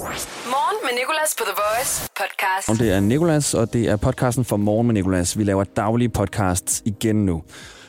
Morgen 0.00 0.76
med 0.82 0.90
Nicolas 0.98 1.34
på 1.38 1.44
The 1.44 1.54
Voice 1.62 2.08
podcast. 2.16 2.68
Og 2.68 2.78
det 2.78 2.92
er 2.92 3.00
Nikolas, 3.00 3.54
og 3.54 3.72
det 3.72 3.88
er 3.88 3.96
podcasten 3.96 4.44
for 4.44 4.56
Morgen 4.56 4.86
med 4.86 4.94
Nikolas. 4.94 5.38
Vi 5.38 5.44
laver 5.44 5.64
daglige 5.64 6.08
podcasts 6.08 6.82
igen 6.84 7.26
nu. 7.26 7.42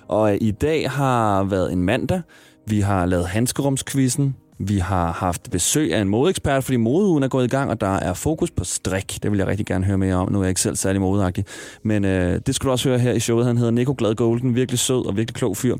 Og 0.07 0.31
øh, 0.31 0.37
i 0.41 0.51
dag 0.51 0.89
har 0.91 1.43
været 1.43 1.71
en 1.73 1.83
mandag. 1.83 2.21
Vi 2.67 2.79
har 2.79 3.05
lavet 3.05 3.27
handskerumskvisten. 3.27 4.35
Vi 4.59 4.77
har 4.77 5.11
haft 5.11 5.51
besøg 5.51 5.93
af 5.93 6.01
en 6.01 6.07
modeekspert, 6.09 6.63
fordi 6.63 6.77
modeugen 6.77 7.23
er 7.23 7.27
gået 7.27 7.45
i 7.45 7.49
gang, 7.49 7.69
og 7.69 7.81
der 7.81 7.95
er 7.95 8.13
fokus 8.13 8.51
på 8.51 8.63
strik. 8.63 9.19
Det 9.23 9.31
vil 9.31 9.37
jeg 9.37 9.47
rigtig 9.47 9.65
gerne 9.65 9.85
høre 9.85 9.97
mere 9.97 10.15
om. 10.15 10.31
Nu 10.31 10.39
er 10.39 10.43
jeg 10.43 10.49
ikke 10.49 10.61
selv 10.61 10.75
særlig 10.75 11.01
modeagtig. 11.01 11.45
Men 11.83 12.05
øh, 12.05 12.41
det 12.45 12.55
skulle 12.55 12.69
du 12.69 12.71
også 12.71 12.89
høre 12.89 12.99
her 12.99 13.11
i 13.11 13.19
showet. 13.19 13.45
Han 13.45 13.57
hedder 13.57 13.71
Nico 13.71 13.95
Glad 13.97 14.15
Golden. 14.15 14.55
Virkelig 14.55 14.79
sød 14.79 15.05
og 15.05 15.17
virkelig 15.17 15.35
klog 15.35 15.57
fyr. 15.57 15.75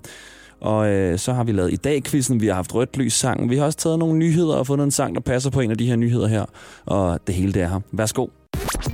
Og 0.61 0.89
øh, 0.89 1.19
så 1.19 1.33
har 1.33 1.43
vi 1.43 1.51
lavet 1.51 1.73
i 1.73 1.75
dag 1.75 2.03
quizzen, 2.03 2.41
vi 2.41 2.47
har 2.47 2.53
haft 2.53 2.75
rødt 2.75 2.97
lys 2.97 3.13
sangen. 3.13 3.49
Vi 3.49 3.57
har 3.57 3.65
også 3.65 3.77
taget 3.77 3.99
nogle 3.99 4.17
nyheder 4.17 4.55
og 4.55 4.67
fundet 4.67 4.85
en 4.85 4.91
sang, 4.91 5.15
der 5.15 5.21
passer 5.21 5.49
på 5.49 5.59
en 5.59 5.71
af 5.71 5.77
de 5.77 5.85
her 5.85 5.95
nyheder 5.95 6.27
her. 6.27 6.45
Og 6.85 7.19
det 7.27 7.35
hele 7.35 7.53
det 7.53 7.61
er 7.61 7.67
her. 7.67 7.79
Værsgo. 7.91 8.27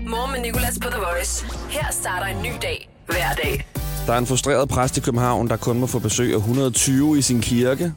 Morgen 0.08 0.32
med 0.32 0.42
Nicolas 0.42 0.80
på 0.80 0.90
The 0.90 1.00
Voice. 1.00 1.46
Her 1.70 1.88
starter 1.92 2.26
en 2.26 2.42
ny 2.44 2.50
dag 2.62 2.90
hver 3.06 3.34
dag. 3.44 3.68
Der 4.08 4.14
er 4.14 4.18
en 4.18 4.26
frustreret 4.26 4.70
præst 4.70 4.98
i 4.98 5.02
København, 5.02 5.48
der 5.48 5.58
kun 5.58 5.80
må 5.80 5.88
få 5.88 6.00
besøg 6.00 6.34
af 6.34 6.38
120 6.38 7.18
i 7.18 7.22
sin 7.22 7.42
kirke. 7.42 7.94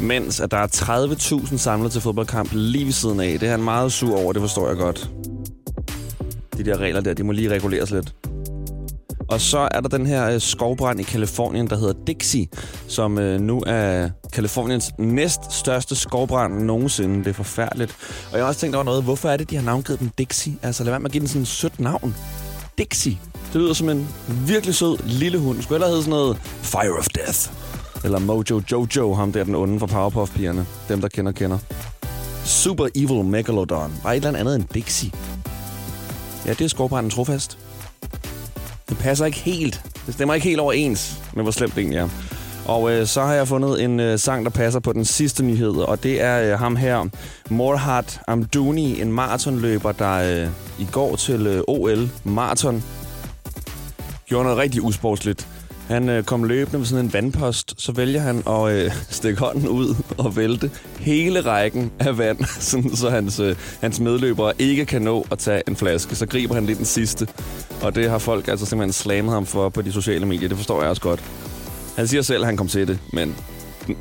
Mens 0.00 0.40
at 0.40 0.50
der 0.50 0.56
er 0.56 0.66
30.000 0.66 1.56
samlet 1.56 1.92
til 1.92 2.00
fodboldkamp 2.00 2.48
lige 2.52 2.84
ved 2.84 2.92
siden 2.92 3.20
af. 3.20 3.38
Det 3.40 3.46
er 3.46 3.50
han 3.50 3.62
meget 3.62 3.92
sur 3.92 4.18
over, 4.18 4.32
det 4.32 4.42
forstår 4.42 4.68
jeg 4.68 4.76
godt. 4.76 5.10
De 6.56 6.64
der 6.64 6.78
regler 6.78 7.00
der, 7.00 7.14
de 7.14 7.22
må 7.22 7.32
lige 7.32 7.48
reguleres 7.48 7.90
lidt. 7.90 8.14
Og 9.34 9.40
så 9.40 9.68
er 9.70 9.80
der 9.80 9.88
den 9.88 10.06
her 10.06 10.30
øh, 10.30 10.40
skovbrand 10.40 11.00
i 11.00 11.02
Kalifornien, 11.02 11.70
der 11.70 11.76
hedder 11.76 11.94
Dixie, 12.06 12.46
som 12.88 13.18
øh, 13.18 13.40
nu 13.40 13.62
er 13.66 14.08
Kaliforniens 14.32 14.92
næst 14.98 15.40
største 15.52 15.94
skovbrand 15.94 16.62
nogensinde. 16.62 17.18
Det 17.18 17.26
er 17.26 17.32
forfærdeligt. 17.32 17.96
Og 18.32 18.36
jeg 18.36 18.44
har 18.44 18.48
også 18.48 18.60
tænkt 18.60 18.76
over 18.76 18.84
noget, 18.84 19.02
hvorfor 19.02 19.28
er 19.28 19.36
det, 19.36 19.50
de 19.50 19.56
har 19.56 19.62
navngivet 19.62 20.00
den 20.00 20.12
Dixie? 20.18 20.56
Altså 20.62 20.84
lad 20.84 20.92
være 20.92 21.00
med 21.00 21.06
at 21.06 21.12
give 21.12 21.20
den 21.20 21.28
sådan 21.28 21.42
en 21.42 21.46
sødt 21.46 21.80
navn. 21.80 22.14
Dixie. 22.78 23.18
Det 23.52 23.60
lyder 23.60 23.72
som 23.72 23.88
en 23.88 24.08
virkelig 24.46 24.74
sød 24.74 24.98
lille 25.04 25.38
hund. 25.38 25.62
Skulle 25.62 25.76
ellers 25.76 25.90
hedde 25.90 26.02
sådan 26.02 26.18
noget 26.18 26.36
Fire 26.62 26.98
of 26.98 27.06
Death. 27.14 27.50
Eller 28.04 28.18
Mojo 28.18 28.62
Jojo, 28.72 29.14
ham 29.14 29.32
der 29.32 29.44
den 29.44 29.54
onde 29.54 29.80
fra 29.80 29.86
Powerpuff-pigerne. 29.86 30.66
Dem, 30.88 31.00
der 31.00 31.08
kender, 31.08 31.32
kender. 31.32 31.58
Super 32.44 32.88
Evil 32.94 33.24
Megalodon. 33.24 33.94
Bare 34.02 34.16
et 34.16 34.24
eller 34.24 34.38
andet 34.40 34.54
end 34.54 34.64
Dixie. 34.74 35.10
Ja, 36.46 36.50
det 36.50 36.60
er 36.60 36.68
skovbranden 36.68 37.10
trofast. 37.10 37.58
Det 38.94 39.02
passer 39.02 39.26
ikke 39.26 39.38
helt. 39.38 39.82
Det 40.06 40.14
stemmer 40.14 40.34
ikke 40.34 40.48
helt 40.48 40.60
overens 40.60 41.20
med, 41.32 41.42
hvor 41.42 41.50
slemt 41.52 41.74
det 41.74 41.80
egentlig 41.80 41.98
er. 41.98 42.08
Og 42.66 42.92
øh, 42.92 43.06
så 43.06 43.22
har 43.22 43.34
jeg 43.34 43.48
fundet 43.48 43.82
en 43.82 44.00
øh, 44.00 44.18
sang, 44.18 44.44
der 44.44 44.50
passer 44.50 44.80
på 44.80 44.92
den 44.92 45.04
sidste 45.04 45.44
nyhed, 45.44 45.70
og 45.70 46.02
det 46.02 46.20
er 46.20 46.52
øh, 46.52 46.58
ham 46.58 46.76
her, 46.76 47.08
Morhat 47.50 48.20
Amdouni, 48.28 49.00
en 49.00 49.12
maratonløber, 49.12 49.92
der 49.92 50.42
øh, 50.42 50.48
i 50.78 50.86
går 50.92 51.16
til 51.16 51.46
øh, 51.46 51.62
OL 51.68 52.08
Marathon 52.24 52.82
gjorde 54.26 54.44
noget 54.44 54.58
rigtig 54.58 54.82
usportsligt. 54.82 55.48
Han 55.88 56.08
øh, 56.08 56.24
kom 56.24 56.44
løbende 56.44 56.78
med 56.78 56.86
sådan 56.86 57.04
en 57.04 57.12
vandpost, 57.12 57.74
så 57.78 57.92
vælger 57.92 58.20
han 58.20 58.42
at 58.48 58.72
øh, 58.72 58.92
stikke 59.18 59.40
hånden 59.40 59.68
ud 59.68 59.94
og 60.18 60.36
vælte 60.36 60.70
hele 61.00 61.40
rækken 61.40 61.92
af 61.98 62.18
vand, 62.18 62.44
sådan, 62.70 62.96
så 62.96 63.10
hans, 63.10 63.40
øh, 63.40 63.56
hans 63.80 64.00
medløbere 64.00 64.52
ikke 64.58 64.84
kan 64.84 65.02
nå 65.02 65.26
at 65.30 65.38
tage 65.38 65.62
en 65.68 65.76
flaske. 65.76 66.16
Så 66.16 66.26
griber 66.26 66.54
han 66.54 66.66
lige 66.66 66.76
den 66.76 66.84
sidste, 66.84 67.28
og 67.84 67.94
det 67.94 68.10
har 68.10 68.18
folk 68.18 68.48
altså 68.48 68.66
simpelthen 68.66 68.92
slammet 68.92 69.34
ham 69.34 69.46
for 69.46 69.68
på 69.68 69.82
de 69.82 69.92
sociale 69.92 70.26
medier. 70.26 70.48
Det 70.48 70.56
forstår 70.56 70.80
jeg 70.80 70.90
også 70.90 71.02
godt. 71.02 71.24
Han 71.96 72.06
siger 72.06 72.22
selv, 72.22 72.42
at 72.42 72.46
han 72.46 72.56
kom 72.56 72.68
til 72.68 72.88
det, 72.88 72.98
men 73.12 73.36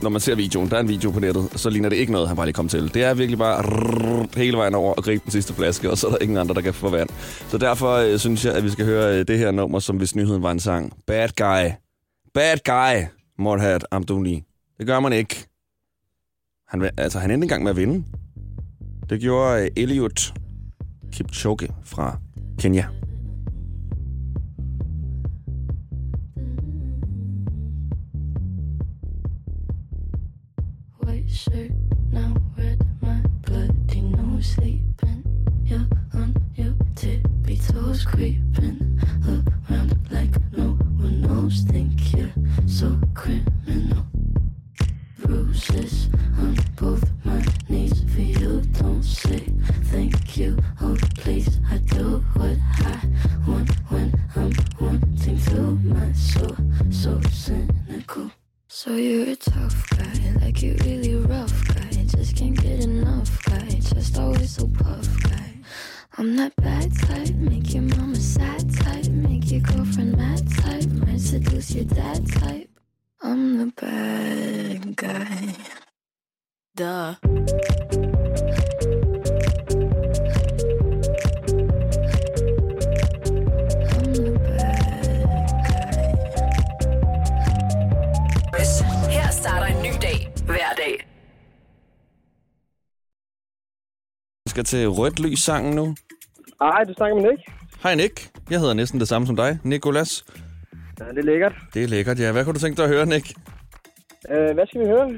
når 0.02 0.10
man 0.10 0.22
ser 0.22 0.36
videoen, 0.36 0.70
der 0.70 0.76
er 0.76 0.80
en 0.80 0.88
video 0.88 1.12
på 1.12 1.20
nettet, 1.20 1.50
så 1.56 1.70
ligner 1.70 1.90
det 1.90 1.96
ikke 1.96 2.12
noget, 2.12 2.28
han 2.28 2.38
bare 2.38 2.46
lige 2.46 2.54
kom 2.54 2.68
til. 2.68 2.94
Det 2.94 3.04
er 3.04 3.14
virkelig 3.14 3.38
bare 3.38 3.62
rrr, 3.62 4.38
hele 4.38 4.58
vejen 4.58 4.76
over 4.76 4.94
og 4.94 5.04
gribe 5.04 5.24
den 5.24 5.32
sidste 5.32 5.54
flaske, 5.54 5.92
og 5.92 5.98
så 5.98 6.08
er 6.08 6.12
der 6.12 6.18
ingen 6.22 6.38
andre, 6.38 6.56
der 6.56 6.62
kan 6.62 6.74
få 6.74 6.90
vand. 6.90 7.10
Så 7.48 7.58
derfor 7.58 7.92
øh, 7.92 8.20
synes 8.20 8.46
jeg, 8.46 8.54
at 8.54 8.64
vi 8.64 8.70
skal 8.70 8.86
høre 8.86 9.20
øh, 9.20 9.28
det 9.28 9.38
her 9.38 9.52
nummer, 9.52 9.80
som 9.80 9.98
hvis 9.98 10.16
nyheden 10.16 10.44
var 10.44 10.52
en 10.52 10.60
sang. 10.60 10.94
Bad 11.08 11.30
Guy. 11.38 11.72
Bad 12.34 12.58
Guy, 12.66 13.08
Morhat 13.40 13.86
Amdouni. 13.92 14.44
Det 14.78 14.88
gør 14.88 15.00
man 15.00 15.14
ikke. 15.14 15.46
Han, 16.68 16.90
altså, 16.98 17.20
han 17.20 17.32
endte 17.32 17.46
engang 17.46 17.64
med 17.64 17.72
at 17.72 17.78
vinde. 17.78 18.06
Det 19.10 19.22
gjorde 19.22 19.62
øh, 19.62 19.70
Eliud 19.76 20.34
Kipchoge 21.12 21.70
fra 21.86 22.18
Kenya. 22.60 23.03
Creeping 38.14 38.83
type, 71.34 71.44
might 71.44 71.52
seduce 71.52 71.76
your 71.76 71.86
dad 71.86 72.28
type. 72.28 72.70
I'm 73.22 73.58
the 73.58 73.72
bad 73.82 74.96
guy. 74.96 75.56
Duh. 76.78 77.16
Her 89.10 89.32
starter 89.32 89.66
en 89.66 89.82
ny 89.82 89.90
dag 90.02 90.34
hver 90.46 90.74
dag. 90.78 91.08
Vi 94.46 94.50
skal 94.50 94.64
til 94.64 94.90
rødt 94.90 95.20
lys 95.20 95.40
sangen 95.40 95.76
nu. 95.76 95.96
Hej, 96.62 96.84
du 96.84 96.94
snakker 96.94 97.16
med 97.16 97.32
Nick. 97.32 97.50
Hej 97.84 97.96
Nick. 97.96 98.32
Jeg 98.50 98.60
hedder 98.60 98.74
næsten 98.74 99.00
det 99.00 99.08
samme 99.08 99.28
som 99.28 99.36
dig. 99.36 99.60
Nikolas. 99.64 100.26
Ja, 101.08 101.12
det 101.12 101.18
er 101.18 101.24
lækkert. 101.24 101.54
Det 101.74 101.84
er 101.84 101.88
lækkert, 101.88 102.20
ja. 102.20 102.32
Hvad 102.32 102.46
kunne 102.46 102.54
du 102.54 102.60
tænke 102.60 102.78
dig 102.78 102.84
at 102.84 102.90
høre, 102.90 103.06
Nick? 103.06 103.34
Uh, 104.30 104.54
hvad 104.54 104.68
skal 104.68 104.82
vi 104.82 104.86
høre? 104.86 105.10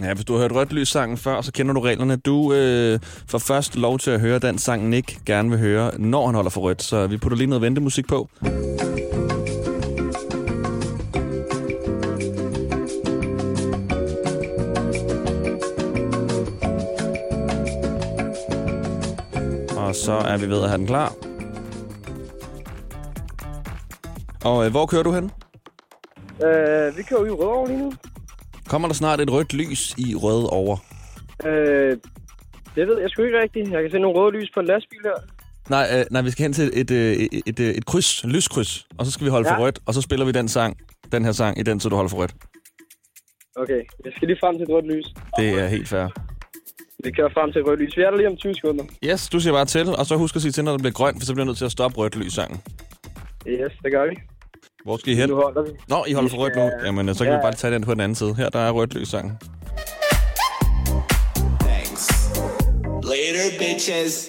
Ja, 0.00 0.14
hvis 0.14 0.24
du 0.24 0.32
har 0.32 0.40
hørt 0.40 0.52
rødt 0.52 0.72
lys 0.72 0.88
sangen 0.88 1.16
før, 1.16 1.40
så 1.40 1.52
kender 1.52 1.74
du 1.74 1.80
reglerne. 1.80 2.16
Du 2.16 2.52
øh, 2.52 2.98
får 3.28 3.38
først 3.38 3.76
lov 3.76 3.98
til 3.98 4.10
at 4.10 4.20
høre 4.20 4.38
den 4.38 4.58
sang, 4.58 4.88
Nick 4.88 5.24
gerne 5.26 5.50
vil 5.50 5.58
høre, 5.58 6.00
når 6.00 6.26
han 6.26 6.34
holder 6.34 6.50
for 6.50 6.60
rødt. 6.60 6.82
Så 6.82 7.06
vi 7.06 7.16
putter 7.16 7.38
lige 7.38 7.46
noget 7.46 7.62
ventemusik 7.62 8.08
på. 8.08 8.28
Og 19.76 19.94
så 19.94 20.12
er 20.12 20.36
vi 20.36 20.48
ved 20.48 20.62
at 20.62 20.68
have 20.68 20.78
den 20.78 20.86
klar. 20.86 21.31
Og 24.44 24.64
øh, 24.64 24.70
hvor 24.70 24.86
kører 24.86 25.02
du 25.02 25.12
hen? 25.12 25.24
Uh, 25.24 26.96
vi 26.96 27.02
kører 27.02 27.20
jo 27.20 27.26
i 27.26 27.30
Rødovre 27.30 27.68
lige 27.68 27.78
nu. 27.78 27.92
Kommer 28.68 28.88
der 28.88 28.94
snart 28.94 29.20
et 29.20 29.32
rødt 29.32 29.54
lys 29.54 29.94
i 29.98 30.14
rød 30.14 30.52
over? 30.52 30.76
Uh, 31.44 31.98
det 32.76 32.88
ved 32.88 33.00
jeg 33.00 33.10
sgu 33.10 33.22
ikke 33.22 33.40
rigtigt. 33.42 33.70
Jeg 33.72 33.82
kan 33.82 33.90
se 33.90 33.98
nogle 33.98 34.18
røde 34.18 34.32
lys 34.36 34.50
på 34.54 34.60
en 34.60 34.66
lastbil 34.66 35.00
her. 35.04 35.18
Nej, 35.70 35.86
øh, 35.94 36.04
nej, 36.10 36.22
vi 36.22 36.30
skal 36.30 36.42
hen 36.42 36.52
til 36.52 36.70
et, 36.72 36.90
et, 36.90 37.22
et, 37.22 37.42
et, 37.46 37.60
et, 37.60 37.76
et 37.78 37.86
kryds, 37.86 38.24
lyskryds, 38.24 38.86
og 38.98 39.06
så 39.06 39.12
skal 39.12 39.24
vi 39.24 39.30
holde 39.30 39.48
ja. 39.48 39.56
for 39.56 39.62
rødt, 39.62 39.78
og 39.86 39.94
så 39.94 40.00
spiller 40.00 40.26
vi 40.26 40.32
den 40.32 40.48
sang, 40.48 40.76
den 41.12 41.24
her 41.24 41.32
sang, 41.32 41.58
i 41.58 41.62
den, 41.62 41.80
så 41.80 41.88
du 41.88 41.96
holder 41.96 42.08
for 42.08 42.16
rødt. 42.16 42.34
Okay, 43.56 43.80
jeg 44.04 44.12
skal 44.16 44.28
lige 44.28 44.38
frem 44.40 44.54
til 44.54 44.62
et 44.62 44.68
rødt 44.68 44.86
lys. 44.86 45.06
Det 45.38 45.48
er 45.48 45.66
helt 45.66 45.88
fair. 45.88 46.06
Vi 47.04 47.10
kører 47.10 47.28
frem 47.28 47.52
til 47.52 47.60
et 47.60 47.66
rødt 47.66 47.80
lys. 47.80 47.96
Vi 47.96 48.02
er 48.02 48.10
der 48.10 48.16
lige 48.16 48.28
om 48.28 48.36
20 48.36 48.54
sekunder. 48.54 48.84
Yes, 49.04 49.28
du 49.28 49.40
siger 49.40 49.54
bare 49.54 49.64
til, 49.64 49.88
og 49.88 50.06
så 50.06 50.16
husk 50.16 50.36
at 50.36 50.42
sige 50.42 50.52
til, 50.52 50.64
når 50.64 50.72
det 50.72 50.80
bliver 50.80 50.92
grønt, 50.92 51.16
for 51.18 51.26
så 51.26 51.32
bliver 51.32 51.44
jeg 51.44 51.50
nødt 51.50 51.58
til 51.58 51.64
at 51.64 51.72
stoppe 51.72 51.98
rødt 51.98 52.16
lys 52.16 52.32
sangen. 52.32 52.60
Yes, 53.46 53.72
det 53.84 53.92
gør 53.92 54.06
vi. 54.10 54.16
Hvor 54.84 54.96
skal 54.96 55.12
I 55.12 55.16
hen? 55.16 55.28
Nu 55.28 55.34
holder 55.36 55.62
vi. 55.62 55.70
Nå, 55.88 56.04
I 56.08 56.12
holder 56.12 56.30
for 56.30 56.36
rødt 56.36 56.56
nu? 56.56 56.70
Jamen, 56.84 57.14
så 57.14 57.24
kan 57.24 57.32
Ja. 57.32 57.38
vi 57.38 57.42
bare 57.42 57.52
tage 57.54 57.74
den 57.74 57.82
på 57.84 57.92
den 57.92 58.00
anden 58.00 58.16
side. 58.16 58.34
Her, 58.34 58.48
der 58.48 58.58
er 58.58 58.70
rødt 58.70 58.94
lys 58.94 59.08
sangen. 59.08 59.38
Thanks. 61.60 62.08
Later, 62.84 63.58
bitches. 63.58 64.28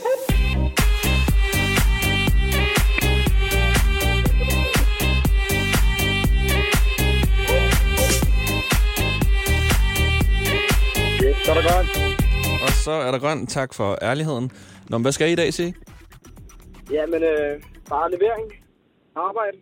Så 11.45 11.51
er 11.51 11.55
der 11.55 11.75
godt. 11.75 11.87
Og 12.63 12.69
så 12.69 12.91
er 12.91 13.11
der 13.11 13.19
grønt. 13.19 13.49
Tak 13.49 13.73
for 13.73 13.97
ærligheden. 14.01 14.51
Nå, 14.89 14.97
men 14.97 15.01
hvad 15.01 15.11
skal 15.11 15.29
I 15.29 15.31
i 15.31 15.35
dag, 15.35 15.53
sige? 15.53 15.73
Ja, 16.91 17.05
men 17.05 17.23
øh, 17.23 17.61
bare 17.89 18.11
levering. 18.11 18.51
Arbejde. 19.15 19.57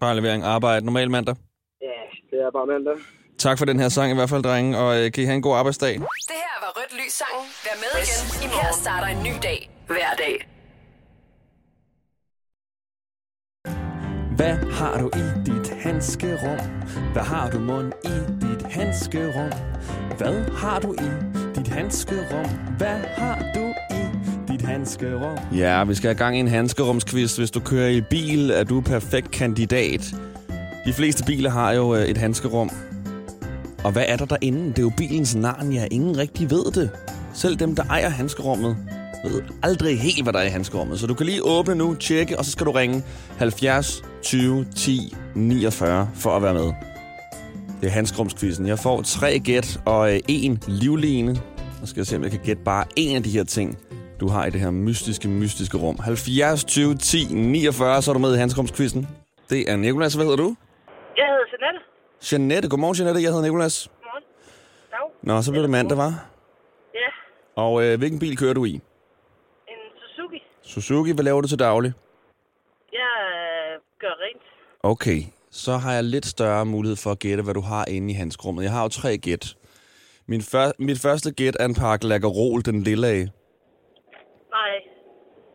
Bare 0.00 0.14
levering, 0.16 0.44
arbejde, 0.44 0.86
normal 0.86 1.10
mandag. 1.10 1.36
Ja, 1.82 1.86
det 2.30 2.38
er 2.46 2.50
bare 2.50 2.66
mandag. 2.66 2.94
Tak 3.38 3.58
for 3.58 3.64
den 3.64 3.80
her 3.80 3.88
sang 3.88 4.12
i 4.12 4.14
hvert 4.14 4.28
fald, 4.30 4.42
drenge, 4.42 4.78
og 4.78 4.98
øh, 4.98 5.12
kan 5.12 5.22
I 5.22 5.26
have 5.26 5.36
en 5.36 5.42
god 5.42 5.56
arbejdsdag. 5.56 5.94
Det 5.94 6.00
her 6.46 6.56
var 6.64 6.72
Rødt 6.78 6.92
Lys 7.04 7.12
sangen. 7.12 7.46
Vær 7.64 7.76
med 7.82 7.92
igen 8.04 8.20
i 8.44 8.46
morgen. 8.46 8.66
Her 8.66 8.72
starter 8.72 9.06
en 9.06 9.22
ny 9.22 9.34
dag 9.42 9.70
hver 9.86 10.10
dag. 10.24 10.36
Hvad 14.36 14.56
har 14.78 14.98
du 14.98 15.06
i 15.22 15.24
dit 15.48 15.68
handskerum? 15.84 16.58
Hvad 17.12 17.22
har 17.22 17.50
du 17.50 17.58
mund 17.58 17.92
i 18.04 18.16
dit 18.44 18.62
handskerum? 18.72 19.50
Hvad 20.18 20.36
har 20.62 20.80
du 20.80 20.92
i 20.92 21.10
dit 21.56 21.68
handskerum? 21.68 22.48
Hvad 22.78 23.00
har 23.20 23.38
du 23.54 23.64
i 23.99 23.99
dit 24.60 24.68
handskerum? 24.68 25.38
Ja, 25.56 25.84
vi 25.84 25.94
skal 25.94 26.08
have 26.08 26.18
gang 26.18 26.36
i 26.36 26.40
en 26.40 26.48
handskerumsquiz. 26.48 27.36
Hvis 27.36 27.50
du 27.50 27.60
kører 27.60 27.88
i 27.88 28.00
bil, 28.00 28.50
er 28.50 28.64
du 28.64 28.80
perfekt 28.80 29.30
kandidat. 29.30 30.14
De 30.86 30.92
fleste 30.92 31.24
biler 31.24 31.50
har 31.50 31.72
jo 31.72 31.94
øh, 31.94 32.04
et 32.04 32.16
handskerum. 32.16 32.70
Og 33.84 33.92
hvad 33.92 34.04
er 34.08 34.16
der 34.16 34.24
derinde? 34.24 34.68
Det 34.68 34.78
er 34.78 34.82
jo 34.82 34.92
bilens 34.96 35.34
Narnia. 35.34 35.86
Ingen 35.90 36.18
rigtig 36.18 36.50
ved 36.50 36.72
det. 36.72 36.90
Selv 37.34 37.56
dem, 37.56 37.74
der 37.74 37.82
ejer 37.84 38.08
handskerummet, 38.08 38.76
ved 39.24 39.42
aldrig 39.62 40.00
helt, 40.00 40.22
hvad 40.22 40.32
der 40.32 40.38
er 40.38 40.46
i 40.46 40.48
handskerummet. 40.48 41.00
Så 41.00 41.06
du 41.06 41.14
kan 41.14 41.26
lige 41.26 41.44
åbne 41.44 41.74
nu, 41.74 41.94
tjekke, 41.94 42.38
og 42.38 42.44
så 42.44 42.50
skal 42.50 42.66
du 42.66 42.70
ringe 42.70 43.02
70 43.38 44.02
20 44.22 44.66
10 44.76 45.14
49 45.34 46.10
for 46.14 46.30
at 46.30 46.42
være 46.42 46.54
med. 46.54 46.72
Det 47.80 47.86
er 47.86 47.90
handskerumskvisten. 47.90 48.66
Jeg 48.66 48.78
får 48.78 49.02
tre 49.02 49.38
gæt 49.38 49.80
og 49.84 50.14
øh, 50.14 50.20
en 50.28 50.62
livline. 50.66 51.32
Nu 51.80 51.86
skal 51.86 52.00
jeg 52.00 52.06
se, 52.06 52.16
om 52.16 52.22
jeg 52.22 52.30
kan 52.30 52.40
gætte 52.44 52.62
bare 52.64 52.84
en 52.96 53.16
af 53.16 53.22
de 53.22 53.30
her 53.30 53.44
ting, 53.44 53.78
du 54.20 54.28
har 54.28 54.46
i 54.46 54.50
det 54.50 54.60
her 54.60 54.70
mystiske, 54.70 55.28
mystiske 55.28 55.76
rum. 55.78 55.98
70 55.98 56.64
20 56.64 56.94
10 56.94 57.34
49, 57.34 58.02
så 58.02 58.10
er 58.10 58.12
du 58.12 58.18
med 58.18 58.34
i 58.34 58.38
handskerumskvisten. 58.38 59.08
Det 59.50 59.70
er 59.70 59.76
Nikolas. 59.76 60.14
Hvad 60.14 60.24
hedder 60.24 60.36
du? 60.36 60.56
Jeg 61.16 61.26
hedder 61.26 61.44
Jeanette. 61.52 61.80
Jeanette. 62.32 62.68
Godmorgen, 62.68 62.96
Jeanette. 62.98 63.22
Jeg 63.22 63.30
hedder 63.30 63.42
Nikolas. 63.42 63.88
Godmorgen. 63.88 64.22
Dag. 64.90 65.34
Nå, 65.36 65.42
så 65.42 65.50
bliver 65.50 65.62
det 65.62 65.70
mandag, 65.70 65.98
var. 65.98 66.26
Ja, 66.94 67.08
Og 67.62 67.84
øh, 67.84 67.98
hvilken 67.98 68.18
bil 68.18 68.36
kører 68.36 68.54
du 68.54 68.64
i? 68.64 68.70
en 68.74 68.80
Suzuki. 70.16 70.42
Suzuki, 70.62 71.12
hvad 71.12 71.24
laver 71.24 71.40
du 71.40 71.48
til 71.48 71.58
daglig? 71.58 71.92
Jeg 72.92 73.12
øh, 73.34 73.80
gør 74.00 74.14
rent. 74.24 74.42
Okay, 74.82 75.22
så 75.50 75.76
har 75.76 75.92
jeg 75.92 76.04
lidt 76.04 76.26
større 76.26 76.66
mulighed 76.66 76.96
for 76.96 77.10
at 77.10 77.18
gætte, 77.18 77.42
hvad 77.42 77.54
du 77.54 77.60
har 77.60 77.84
inde 77.88 78.10
i 78.10 78.14
handskerummet. 78.14 78.62
Jeg 78.62 78.72
har 78.72 78.82
jo 78.82 78.88
tre 78.88 79.18
gæt. 79.18 79.56
Min 80.26 80.42
før, 80.42 80.72
mit 80.78 80.98
første 81.00 81.32
gæt 81.32 81.56
er 81.60 81.64
en 81.64 81.74
pakke 81.74 82.06
Laggerol, 82.06 82.62
den 82.64 82.82
lille 82.82 83.06
af. 83.06 83.28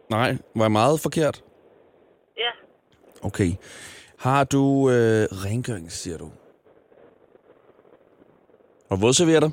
Nej, 0.10 0.38
var 0.56 0.68
meget 0.68 1.00
forkert? 1.00 1.44
ja, 2.38 2.52
Okay. 3.22 3.52
Har 4.18 4.44
du 4.44 4.90
øh, 4.90 5.28
rengøring, 5.31 5.92
siger 5.92 6.18
du? 6.18 6.30
Og 8.90 9.02
vådservietter? 9.02 9.50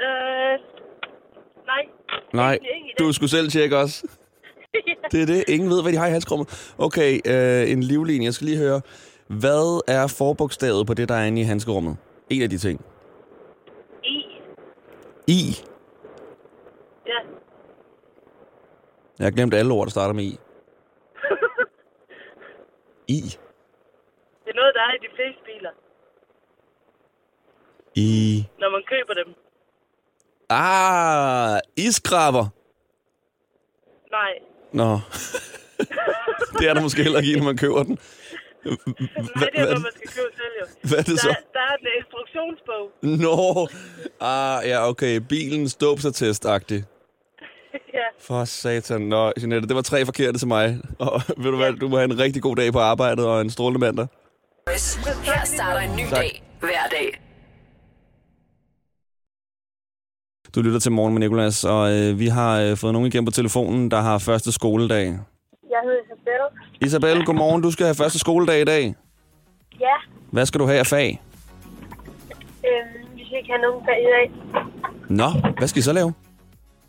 øh, 0.00 0.58
nej. 1.66 1.84
Nej, 2.34 2.58
du 2.98 3.12
skulle 3.12 3.30
selv 3.30 3.50
tjekke 3.50 3.76
også. 3.78 4.06
Det 5.12 5.22
er 5.22 5.26
det. 5.26 5.44
Ingen 5.48 5.70
ved, 5.70 5.82
hvad 5.82 5.92
de 5.92 5.96
har 5.98 6.06
i 6.06 6.10
handskerummet. 6.10 6.74
Okay, 6.78 7.20
øh, 7.26 7.70
en 7.72 7.82
livlinje. 7.82 8.24
Jeg 8.24 8.34
skal 8.34 8.44
lige 8.46 8.58
høre. 8.58 8.80
Hvad 9.26 9.82
er 9.88 10.06
forbogstavet 10.06 10.86
på 10.86 10.94
det, 10.94 11.08
der 11.08 11.14
er 11.14 11.24
inde 11.24 11.40
i 11.40 11.44
handskerummet? 11.44 11.96
En 12.30 12.42
af 12.42 12.50
de 12.50 12.58
ting. 12.58 12.84
I, 14.04 14.24
I. 15.26 15.40
ja. 17.06 17.18
Jeg 19.18 19.26
har 19.26 19.30
glemt 19.30 19.54
alle 19.54 19.72
ord, 19.72 19.86
der 19.86 19.90
starter 19.90 20.14
med 20.14 20.24
I. 20.24 20.38
I. 23.18 23.20
Det 24.44 24.50
er 24.50 24.54
noget, 24.60 24.74
der 24.74 24.80
er 24.80 24.94
i 24.94 24.98
de 25.06 25.10
fleste 25.16 25.40
biler, 25.44 25.70
I. 27.94 28.44
når 28.58 28.70
man 28.70 28.82
køber 28.92 29.14
dem. 29.14 29.34
Ah, 30.50 31.60
iskrabber. 31.76 32.46
Nej, 34.10 34.32
Nå. 34.72 34.90
det 36.58 36.68
er 36.68 36.74
der 36.74 36.80
måske 36.82 37.02
heller 37.02 37.20
ikke 37.20 37.38
når 37.38 37.44
man 37.44 37.56
køber 37.56 37.82
den. 37.82 37.98
nej, 38.64 38.76
Hvad, 39.36 39.48
det 39.52 39.60
er 39.60 39.64
noget, 39.64 39.82
man 39.82 39.92
skal 39.96 40.08
købe 40.16 40.32
selv 40.36 40.54
jo. 40.60 40.66
hvad 40.88 40.98
er 40.98 41.02
det 41.02 41.20
så? 41.20 41.28
Der, 41.28 41.34
der 41.52 41.60
er 41.60 41.76
en 41.80 41.86
instruktionsbog. 41.98 42.84
Nå. 43.02 43.68
Ah, 44.20 44.68
ja, 44.68 44.88
okay. 44.88 45.20
Bilens 45.28 45.76
dåbsattest-agtig. 45.82 46.84
ja, 47.94 47.98
For 48.20 48.44
satan. 48.44 49.00
Nå, 49.00 49.32
Jeanette, 49.40 49.68
det 49.68 49.76
var 49.76 49.82
tre 49.82 50.04
forkerte 50.04 50.38
til 50.38 50.48
mig. 50.48 50.78
Og 50.98 51.20
ved 51.42 51.50
du 51.50 51.56
hvad, 51.56 51.72
du 51.72 51.88
må 51.88 51.96
have 51.96 52.04
en 52.12 52.18
rigtig 52.18 52.42
god 52.42 52.56
dag 52.56 52.72
på 52.72 52.78
arbejdet 52.78 53.26
og 53.26 53.40
en 53.40 53.50
strålende 53.50 53.80
mandag. 53.80 54.06
Her 55.24 55.44
starter 55.44 55.80
en 55.80 55.96
ny 55.96 56.02
Tak. 56.08 56.18
dag 56.18 56.42
hver 56.60 56.86
dag. 56.90 57.20
Du 60.54 60.62
lytter 60.62 60.78
til 60.80 60.92
Morgen 60.92 61.14
med 61.14 61.20
Nicolas, 61.20 61.64
og 61.64 61.92
øh, 61.92 62.18
vi 62.18 62.26
har 62.26 62.60
øh, 62.60 62.76
fået 62.76 62.92
nogen 62.92 63.06
igennem 63.08 63.24
på 63.24 63.30
telefonen, 63.30 63.90
der 63.90 64.00
har 64.00 64.18
første 64.18 64.52
skoledag. 64.52 65.04
jeg 65.04 65.80
hedder 65.84 66.02
Isabel. 66.04 66.86
Isabel, 66.86 67.24
godmorgen. 67.24 67.62
Du 67.62 67.70
skal 67.70 67.86
have 67.86 67.94
første 67.94 68.18
skoledag 68.18 68.60
i 68.60 68.64
dag. 68.64 68.94
Ja, 69.80 69.94
Hvad 70.32 70.46
skal 70.46 70.60
du 70.60 70.66
have 70.66 70.78
af 70.78 70.86
fag? 70.86 71.22
øh, 72.68 73.16
vi 73.16 73.24
skal 73.26 73.38
ikke 73.38 73.50
have 73.50 73.62
nogen 73.62 73.84
fag 73.86 74.00
i 74.02 74.10
dag. 74.16 74.26
Nå, 75.08 75.50
hvad 75.58 75.68
skal 75.68 75.78
I 75.78 75.82
så 75.82 75.92
lave? 75.92 76.12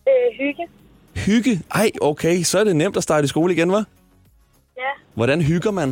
Øh, 0.10 0.38
hygge. 0.40 0.68
Hygge? 1.26 1.62
Ej, 1.76 1.92
okay, 2.02 2.44
så 2.44 2.60
er 2.60 2.64
det 2.64 2.76
nemt 2.76 2.98
at 2.98 3.04
starte 3.04 3.26
i 3.26 3.28
skole 3.28 3.54
igen, 3.54 3.72
hva'? 3.72 3.84
Ja, 4.78 4.90
Hvordan 5.14 5.42
hygger 5.42 5.72
man? 5.72 5.90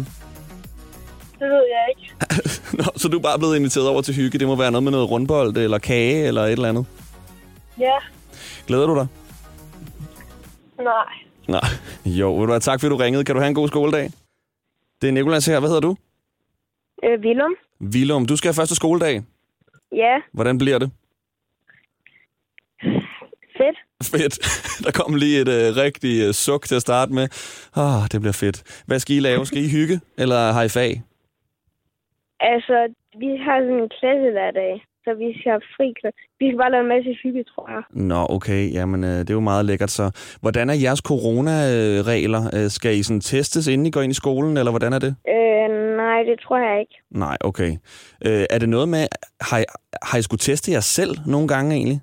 det 1.39 1.47
ved 1.49 1.65
jeg 1.75 1.85
ikke. 1.89 2.13
Nå, 2.77 2.83
så 2.95 3.07
du 3.07 3.17
er 3.17 3.21
bare 3.21 3.37
blevet 3.39 3.55
inviteret 3.55 3.87
over 3.87 4.01
til 4.01 4.15
hygge. 4.15 4.39
Det 4.39 4.47
må 4.47 4.55
være 4.55 4.71
noget 4.71 4.83
med 4.83 4.91
noget 4.91 5.09
rundbold 5.11 5.57
eller 5.57 5.77
kage 5.77 6.27
eller 6.27 6.43
et 6.43 6.51
eller 6.51 6.69
andet. 6.69 6.85
Ja, 7.79 7.93
Glæder 8.67 8.87
du 8.87 8.95
dig? 8.95 9.07
nej. 10.83 11.13
Nej. 11.47 11.69
Jo, 12.19 12.33
ved 12.33 12.39
du 12.41 12.45
hvad, 12.51 12.59
tak 12.59 12.79
fordi 12.79 12.89
du 12.89 12.95
ringede. 12.95 13.23
Kan 13.23 13.35
du 13.35 13.41
have 13.41 13.47
en 13.49 13.55
god 13.55 13.67
skoledag? 13.67 14.11
Det 15.01 15.07
er 15.07 15.11
Nikolas 15.11 15.45
her. 15.45 15.59
Hvad 15.59 15.69
hedder 15.69 15.81
du? 15.81 15.95
Øh, 17.03 17.19
Willum. 17.19 17.51
Willum, 17.81 18.25
du 18.25 18.35
skal 18.35 18.47
have 18.47 18.53
første 18.55 18.75
skoledag. 18.75 19.23
Ja, 19.91 20.15
Hvordan 20.33 20.57
bliver 20.57 20.77
det? 20.79 20.91
Fedt. 24.03 24.35
Der 24.85 24.91
kom 24.91 25.15
lige 25.15 25.41
et 25.41 25.47
øh, 25.47 25.75
rigtigt 25.83 26.27
øh, 26.27 26.33
suk 26.33 26.65
til 26.65 26.75
at 26.75 26.81
starte 26.81 27.13
med. 27.13 27.27
Åh, 27.77 28.03
det 28.11 28.21
bliver 28.21 28.33
fedt. 28.33 28.83
Hvad 28.87 28.99
skal 28.99 29.15
I 29.15 29.19
lave? 29.19 29.45
Skal 29.45 29.63
I 29.63 29.69
hygge, 29.69 29.99
eller 30.21 30.51
har 30.51 30.63
I 30.63 30.69
fag? 30.69 31.01
Altså, 32.39 32.93
vi 33.19 33.29
har 33.45 33.57
sådan 33.59 33.81
en 33.83 33.89
klasse 33.99 34.27
hver 34.31 34.51
dag, 34.51 34.73
så 35.03 35.09
vi 35.13 35.27
skal 35.39 35.49
have 35.51 35.61
fri 35.75 35.87
Vi 36.39 36.45
skal 36.49 36.57
bare 36.57 36.71
lave 36.71 36.81
en 36.81 36.93
masse 36.95 37.11
hygge, 37.23 37.43
tror 37.43 37.69
jeg. 37.69 37.83
Nå, 37.91 38.25
okay. 38.29 38.73
Jamen, 38.73 39.03
øh, 39.03 39.19
det 39.19 39.29
er 39.29 39.33
jo 39.33 39.39
meget 39.39 39.65
lækkert. 39.65 39.91
Så 39.91 40.11
hvordan 40.41 40.69
er 40.69 40.73
jeres 40.73 40.99
coronaregler? 40.99 42.43
Øh, 42.55 42.69
skal 42.69 42.97
I 42.97 43.03
sådan 43.03 43.21
testes, 43.21 43.67
inden 43.67 43.87
I 43.87 43.91
går 43.91 44.01
ind 44.01 44.11
i 44.11 44.21
skolen, 44.23 44.57
eller 44.57 44.71
hvordan 44.71 44.93
er 44.93 44.99
det? 44.99 45.15
Øh, 45.29 45.67
nej, 45.97 46.23
det 46.23 46.39
tror 46.39 46.57
jeg 46.57 46.79
ikke. 46.79 46.95
Nej, 47.11 47.37
okay. 47.41 47.71
Øh, 48.25 48.45
er 48.49 48.57
det 48.59 48.69
noget 48.69 48.89
med, 48.89 49.07
har 49.41 49.59
I, 49.59 49.63
har 50.01 50.17
I 50.17 50.21
skulle 50.21 50.39
teste 50.39 50.71
jer 50.71 50.79
selv 50.79 51.15
nogle 51.25 51.47
gange 51.47 51.75
egentlig? 51.75 52.01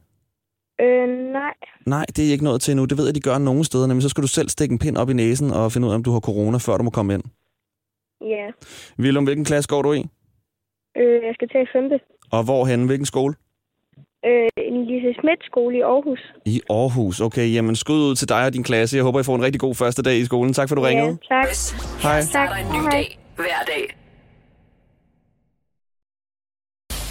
Øh, 0.81 1.09
nej. 1.33 1.54
Nej, 1.87 2.04
det 2.09 2.19
er 2.25 2.28
I 2.28 2.33
ikke 2.33 2.45
noget 2.45 2.61
til 2.61 2.73
endnu. 2.73 2.85
Det 2.85 2.99
ved 2.99 3.04
jeg, 3.07 3.14
de 3.14 3.21
gør 3.21 3.38
nogle 3.38 3.64
steder. 3.64 3.87
Nemlig 3.87 4.02
så 4.02 4.09
skal 4.09 4.23
du 4.23 4.28
selv 4.28 4.49
stikke 4.49 4.73
en 4.73 4.78
pind 4.78 4.97
op 4.97 5.11
i 5.11 5.12
næsen 5.12 5.50
og 5.50 5.73
finde 5.73 5.87
ud 5.87 5.93
af, 5.93 5.97
om 5.97 6.02
du 6.04 6.12
har 6.12 6.21
corona, 6.21 6.59
før 6.59 6.76
du 6.76 6.83
må 6.83 6.90
komme 6.90 7.14
ind. 7.14 7.23
Ja. 8.21 8.47
Willum, 8.99 9.25
hvilken 9.25 9.45
klasse 9.45 9.69
går 9.69 9.83
du 9.83 9.93
i? 9.93 10.02
Øh, 10.97 11.23
jeg 11.26 11.35
skal 11.35 11.49
tage 11.49 11.66
femte. 11.73 12.00
Og 12.33 12.45
hvorhen? 12.45 12.87
Hvilken 12.87 13.07
skole? 13.07 13.35
Øh, 14.26 14.49
en 14.57 14.85
Lise 14.87 15.12
Schmidt 15.19 15.45
skole 15.45 15.76
i 15.76 15.81
Aarhus. 15.81 16.21
I 16.47 16.61
Aarhus. 16.71 17.21
Okay, 17.21 17.54
jamen 17.54 17.76
skud 17.76 17.97
ud 18.11 18.14
til 18.14 18.28
dig 18.28 18.47
og 18.47 18.52
din 18.52 18.62
klasse. 18.62 18.97
Jeg 18.97 19.04
håber, 19.04 19.21
I 19.21 19.23
får 19.23 19.37
en 19.37 19.43
rigtig 19.43 19.61
god 19.61 19.75
første 19.75 20.02
dag 20.02 20.16
i 20.16 20.25
skolen. 20.25 20.52
Tak 20.52 20.69
for, 20.69 20.75
du 20.76 20.83
ringede. 20.83 21.19
Ja, 21.31 21.37
tak. 21.37 21.47
Hej. 22.02 22.14
Her 22.14 22.23
starter 22.23 22.54
en 22.54 22.66
ny 22.66 22.81
Hej. 22.81 22.90
dag 22.90 23.19
hver 23.37 23.61
dag. 23.66 24.03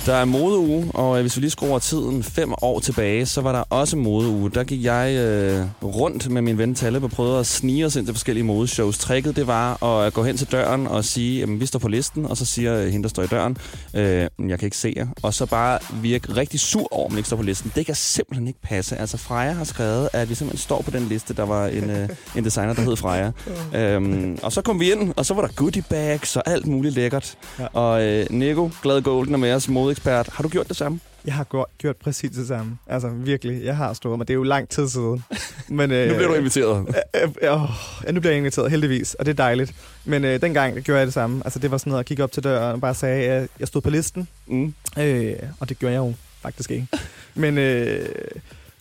Der 0.06 0.14
er 0.14 0.26
modeuge, 0.26 0.92
og 0.94 1.18
øh, 1.18 1.22
hvis 1.22 1.36
vi 1.36 1.42
lige 1.42 1.52
skruer 1.52 1.80
tiden 1.80 2.24
fem 2.24 2.54
år 2.62 2.80
tilbage, 2.80 3.26
så 3.26 3.42
var 3.42 3.52
der 3.52 3.64
også 3.70 3.98
modeuge. 3.98 4.50
Der 4.50 4.64
gik 4.64 4.84
jeg 4.84 5.16
øh, 5.16 5.66
rundt 5.84 6.30
med 6.30 6.42
min 6.42 6.58
ven 6.58 6.76
Talle 6.76 7.00
og 7.04 7.12
prøvede 7.12 7.40
at 7.40 7.46
snige 7.46 7.86
os 7.86 7.96
ind 7.96 8.06
til 8.06 8.16
forskellige 8.16 8.44
modeshows. 8.44 8.98
Tricket 8.98 9.36
det 9.36 9.48
var 9.48 9.84
at 9.84 10.14
gå 10.14 10.24
hen 10.24 10.38
til 10.38 10.52
døren 10.52 10.88
og 10.88 11.06
sige, 11.06 11.44
at 11.44 11.60
vi 11.60 11.66
står 11.66 11.80
på 11.80 11.88
listen, 11.88 12.26
og 12.26 12.38
så 12.38 12.46
siger 12.46 12.76
øh, 12.76 12.88
hende, 12.88 13.04
der 13.04 13.10
står 13.10 13.24
i 13.24 13.28
døren, 13.28 13.58
øh, 13.94 14.28
jeg 14.50 14.60
kan 14.60 14.66
ikke 14.66 14.78
se 14.78 14.94
jer. 14.96 15.08
Og 15.22 15.34
så 15.34 15.46
bare 15.46 15.80
virke 16.02 16.36
rigtig 16.36 16.60
sur 16.60 16.88
over, 16.94 17.10
man 17.10 17.18
ikke 17.18 17.28
står 17.28 17.38
på 17.38 17.44
listen. 17.44 17.72
Det 17.76 17.86
kan 17.86 17.96
simpelthen 17.96 18.48
ikke 18.48 18.62
passe. 18.62 18.98
Altså 18.98 19.18
Freja 19.18 19.52
har 19.52 19.64
skrevet, 19.64 20.10
at 20.14 20.30
vi 20.30 20.36
simpelthen 20.36 20.64
står 20.64 20.82
på 20.82 20.92
den 20.92 21.08
liste. 21.08 21.34
Der 21.34 21.44
var 21.44 21.68
en, 21.68 21.90
øh, 21.90 22.10
en 22.36 22.44
designer, 22.46 22.74
der 22.74 22.82
hed 22.82 22.96
Freja. 22.96 23.32
øhm, 23.76 24.40
og 24.44 24.52
så 24.52 24.62
kom 24.62 24.80
vi 24.80 24.92
ind, 24.92 25.14
og 25.18 25.26
så 25.26 25.34
var 25.34 25.42
der 25.42 25.54
goodie 25.56 25.84
bags 25.90 26.36
og 26.36 26.44
alt 26.46 26.68
muligt 26.68 26.96
lækkert. 26.96 27.38
Ja. 27.60 27.66
Og 27.74 28.04
øh, 28.04 28.26
Nico, 28.30 28.70
glad 28.82 29.02
golden 29.02 29.34
er 29.34 29.38
med 29.38 29.54
os, 29.54 29.70
modeekspert. 29.94 30.30
Har 30.34 30.44
du 30.44 30.50
gjort 30.50 30.68
det 30.68 30.78
samme? 30.78 31.00
Jeg 31.26 31.34
har 31.34 31.44
gjort, 31.44 31.68
gjort 31.78 31.96
præcis 31.96 32.32
det 32.32 32.48
samme. 32.48 32.78
Altså 32.88 33.10
virkelig, 33.10 33.64
jeg 33.64 33.78
har 33.78 33.94
stået, 33.94 34.20
men 34.20 34.28
det 34.28 34.30
er 34.30 34.36
jo 34.36 34.44
lang 34.44 34.70
tid 34.70 34.90
siden. 34.90 35.24
Men, 35.68 35.92
øh, 35.92 36.08
Nu 36.10 36.16
bliver 36.16 36.28
du 36.28 36.34
inviteret. 36.34 36.86
Øh, 37.16 37.22
øh, 37.24 37.60
ja, 38.06 38.12
nu 38.12 38.20
bliver 38.20 38.32
jeg 38.32 38.38
inviteret, 38.38 38.72
heldigvis, 38.72 39.14
og 39.14 39.26
det 39.26 39.32
er 39.32 39.36
dejligt. 39.36 39.74
Men 40.06 40.26
øh, 40.26 40.42
dengang 40.42 40.82
gjorde 40.84 41.00
jeg 41.00 41.08
det 41.08 41.14
samme. 41.14 41.42
Altså, 41.46 41.60
det 41.60 41.72
var 41.72 41.78
sådan 41.78 41.90
noget 41.92 42.00
at 42.00 42.06
kigge 42.06 42.24
op 42.24 42.32
til 42.32 42.44
døren 42.44 42.74
og 42.74 42.82
bare 42.82 42.94
sagde, 42.94 43.24
at 43.30 43.50
jeg 43.60 43.68
stod 43.68 43.82
på 43.82 43.90
listen. 43.90 44.28
Mm. 44.48 44.74
Øh, 45.00 45.34
og 45.60 45.70
det 45.70 45.80
gjorde 45.80 45.94
jeg 45.94 46.00
jo 46.00 46.14
faktisk 46.42 46.72
ikke. 46.72 46.88
Men 47.36 47.58
øh, 47.58 48.06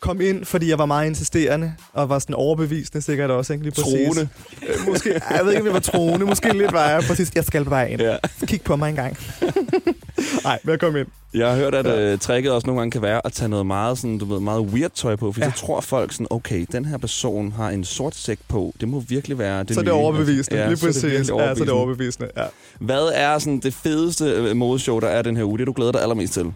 kom 0.00 0.20
ind, 0.20 0.44
fordi 0.44 0.68
jeg 0.68 0.78
var 0.78 0.86
meget 0.86 1.06
insisterende, 1.06 1.72
og 1.92 2.08
var 2.08 2.18
sådan 2.18 2.34
overbevisende 2.34 3.02
sikkert 3.02 3.30
også. 3.30 3.52
Ikke? 3.52 3.64
Lige 3.64 3.74
præcis. 3.74 3.92
Troende. 3.92 4.28
Øh, 4.68 4.88
måske, 4.88 5.20
jeg 5.30 5.40
ved 5.44 5.52
ikke, 5.52 5.60
om 5.60 5.66
jeg 5.66 5.74
var 5.74 5.80
troende. 5.80 6.26
Måske 6.26 6.52
lidt 6.58 6.72
var 6.72 6.88
jeg 6.88 7.02
præcis. 7.02 7.30
Jeg 7.34 7.44
skal 7.44 7.64
bare 7.64 7.90
ind. 7.90 8.00
Ja. 8.00 8.16
Kig 8.46 8.62
på 8.62 8.76
mig 8.76 8.88
en 8.88 8.94
gang. 8.94 9.16
Nej, 10.44 10.58
men 10.64 10.70
jeg 10.70 10.80
kom 10.80 10.96
ind. 10.96 11.06
Jeg 11.34 11.48
har 11.48 11.56
hørt, 11.56 11.74
at 11.74 11.86
øh, 11.86 12.18
tricket 12.18 12.52
også 12.52 12.66
nogle 12.66 12.80
gange 12.80 12.90
kan 12.90 13.02
være 13.02 13.26
at 13.26 13.32
tage 13.32 13.48
noget 13.48 13.66
meget, 13.66 13.98
sådan, 13.98 14.18
du 14.18 14.24
ved, 14.24 14.40
meget 14.40 14.60
weird 14.60 14.90
tøj 14.94 15.16
på, 15.16 15.32
for 15.32 15.40
ja. 15.40 15.46
Ja. 15.46 15.52
så 15.52 15.58
tror 15.66 15.80
folk 15.80 16.12
sådan, 16.12 16.26
okay, 16.30 16.66
den 16.72 16.84
her 16.84 16.98
person 16.98 17.52
har 17.52 17.70
en 17.70 17.84
sort 17.84 18.14
sæk 18.14 18.38
på. 18.48 18.74
Det 18.80 18.88
må 18.88 19.00
virkelig 19.00 19.38
være 19.38 19.62
det 19.64 19.74
så 19.74 19.80
er 19.80 19.84
det 19.84 19.92
nye. 19.92 19.98
overbevisende. 20.00 20.60
Ja, 20.60 20.68
lige 20.68 20.76
så 20.76 20.86
er 20.86 20.88
det 20.88 20.94
præcis. 20.94 21.02
virkelig 21.04 21.18
ja, 21.38 21.54
så 21.54 21.60
er 21.60 21.64
det 21.64 21.70
overbevisende. 21.70 22.28
Ja. 22.36 22.44
Hvad 22.80 23.10
er 23.14 23.38
sådan 23.38 23.60
det 23.60 23.74
fedeste 23.74 24.24
øh, 24.24 24.56
modeshow, 24.56 25.00
der 25.00 25.08
er 25.08 25.22
den 25.22 25.36
her 25.36 25.44
uge? 25.44 25.58
Det, 25.58 25.66
du 25.66 25.72
glæder 25.72 25.92
dig 25.92 26.02
allermest 26.02 26.32
til? 26.32 26.52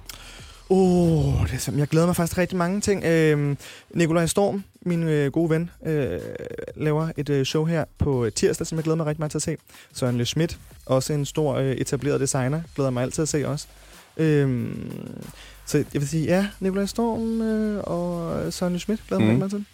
Oh, 0.70 1.42
det 1.46 1.54
er, 1.54 1.58
som- 1.58 1.78
jeg 1.78 1.88
glæder 1.88 2.06
mig 2.06 2.16
faktisk 2.16 2.38
rigtig 2.38 2.58
mange 2.58 2.80
ting. 2.80 3.04
Øhm, 3.04 3.58
Nikolaj 3.94 4.26
Storm, 4.26 4.64
min 4.82 5.02
øh, 5.02 5.32
gode 5.32 5.50
ven, 5.50 5.70
øh, 5.86 6.20
laver 6.76 7.08
et 7.16 7.28
øh, 7.28 7.44
show 7.46 7.64
her 7.64 7.84
på 7.98 8.28
tirsdag, 8.34 8.66
som 8.66 8.76
jeg 8.78 8.82
glæder 8.84 8.96
mig 8.96 9.06
rigtig 9.06 9.20
meget 9.20 9.30
til 9.30 9.38
at 9.38 9.42
se. 9.42 9.56
Søren 9.94 10.18
Le 10.18 10.24
Schmidt, 10.26 10.58
også 10.86 11.12
en 11.12 11.24
stor 11.24 11.54
øh, 11.54 11.72
etableret 11.72 12.20
designer, 12.20 12.60
glæder 12.74 12.90
mig 12.90 13.02
altid 13.02 13.22
at 13.22 13.28
se 13.28 13.48
også. 13.48 13.66
Øhm, 14.16 14.92
så 15.66 15.78
jeg 15.78 15.86
vil 16.00 16.08
sige, 16.08 16.24
ja, 16.24 16.46
Nikolaj 16.60 16.86
Storm 16.86 17.40
øh, 17.42 17.80
og 17.86 18.52
Søren 18.52 18.72
Le 18.72 18.78
Schmidt 18.78 19.00
glæder 19.08 19.24
mig 19.24 19.34
Mm. 19.34 19.42
rigtig 19.42 19.58
meget 19.58 19.66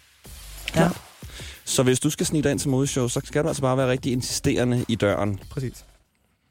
til. 0.73 0.81
Ja, 0.81 0.89
Så 1.65 1.83
hvis 1.83 1.99
du 1.99 2.09
skal 2.09 2.25
snige 2.25 2.41
dig 2.43 2.51
ind 2.51 2.59
til 2.59 2.69
modeshow, 2.69 3.07
så 3.07 3.21
skal 3.23 3.43
du 3.43 3.47
altså 3.47 3.61
bare 3.61 3.77
være 3.77 3.87
rigtig 3.89 4.11
insisterende 4.11 4.85
i 4.87 4.95
døren. 4.95 5.39
præcis. 5.49 5.85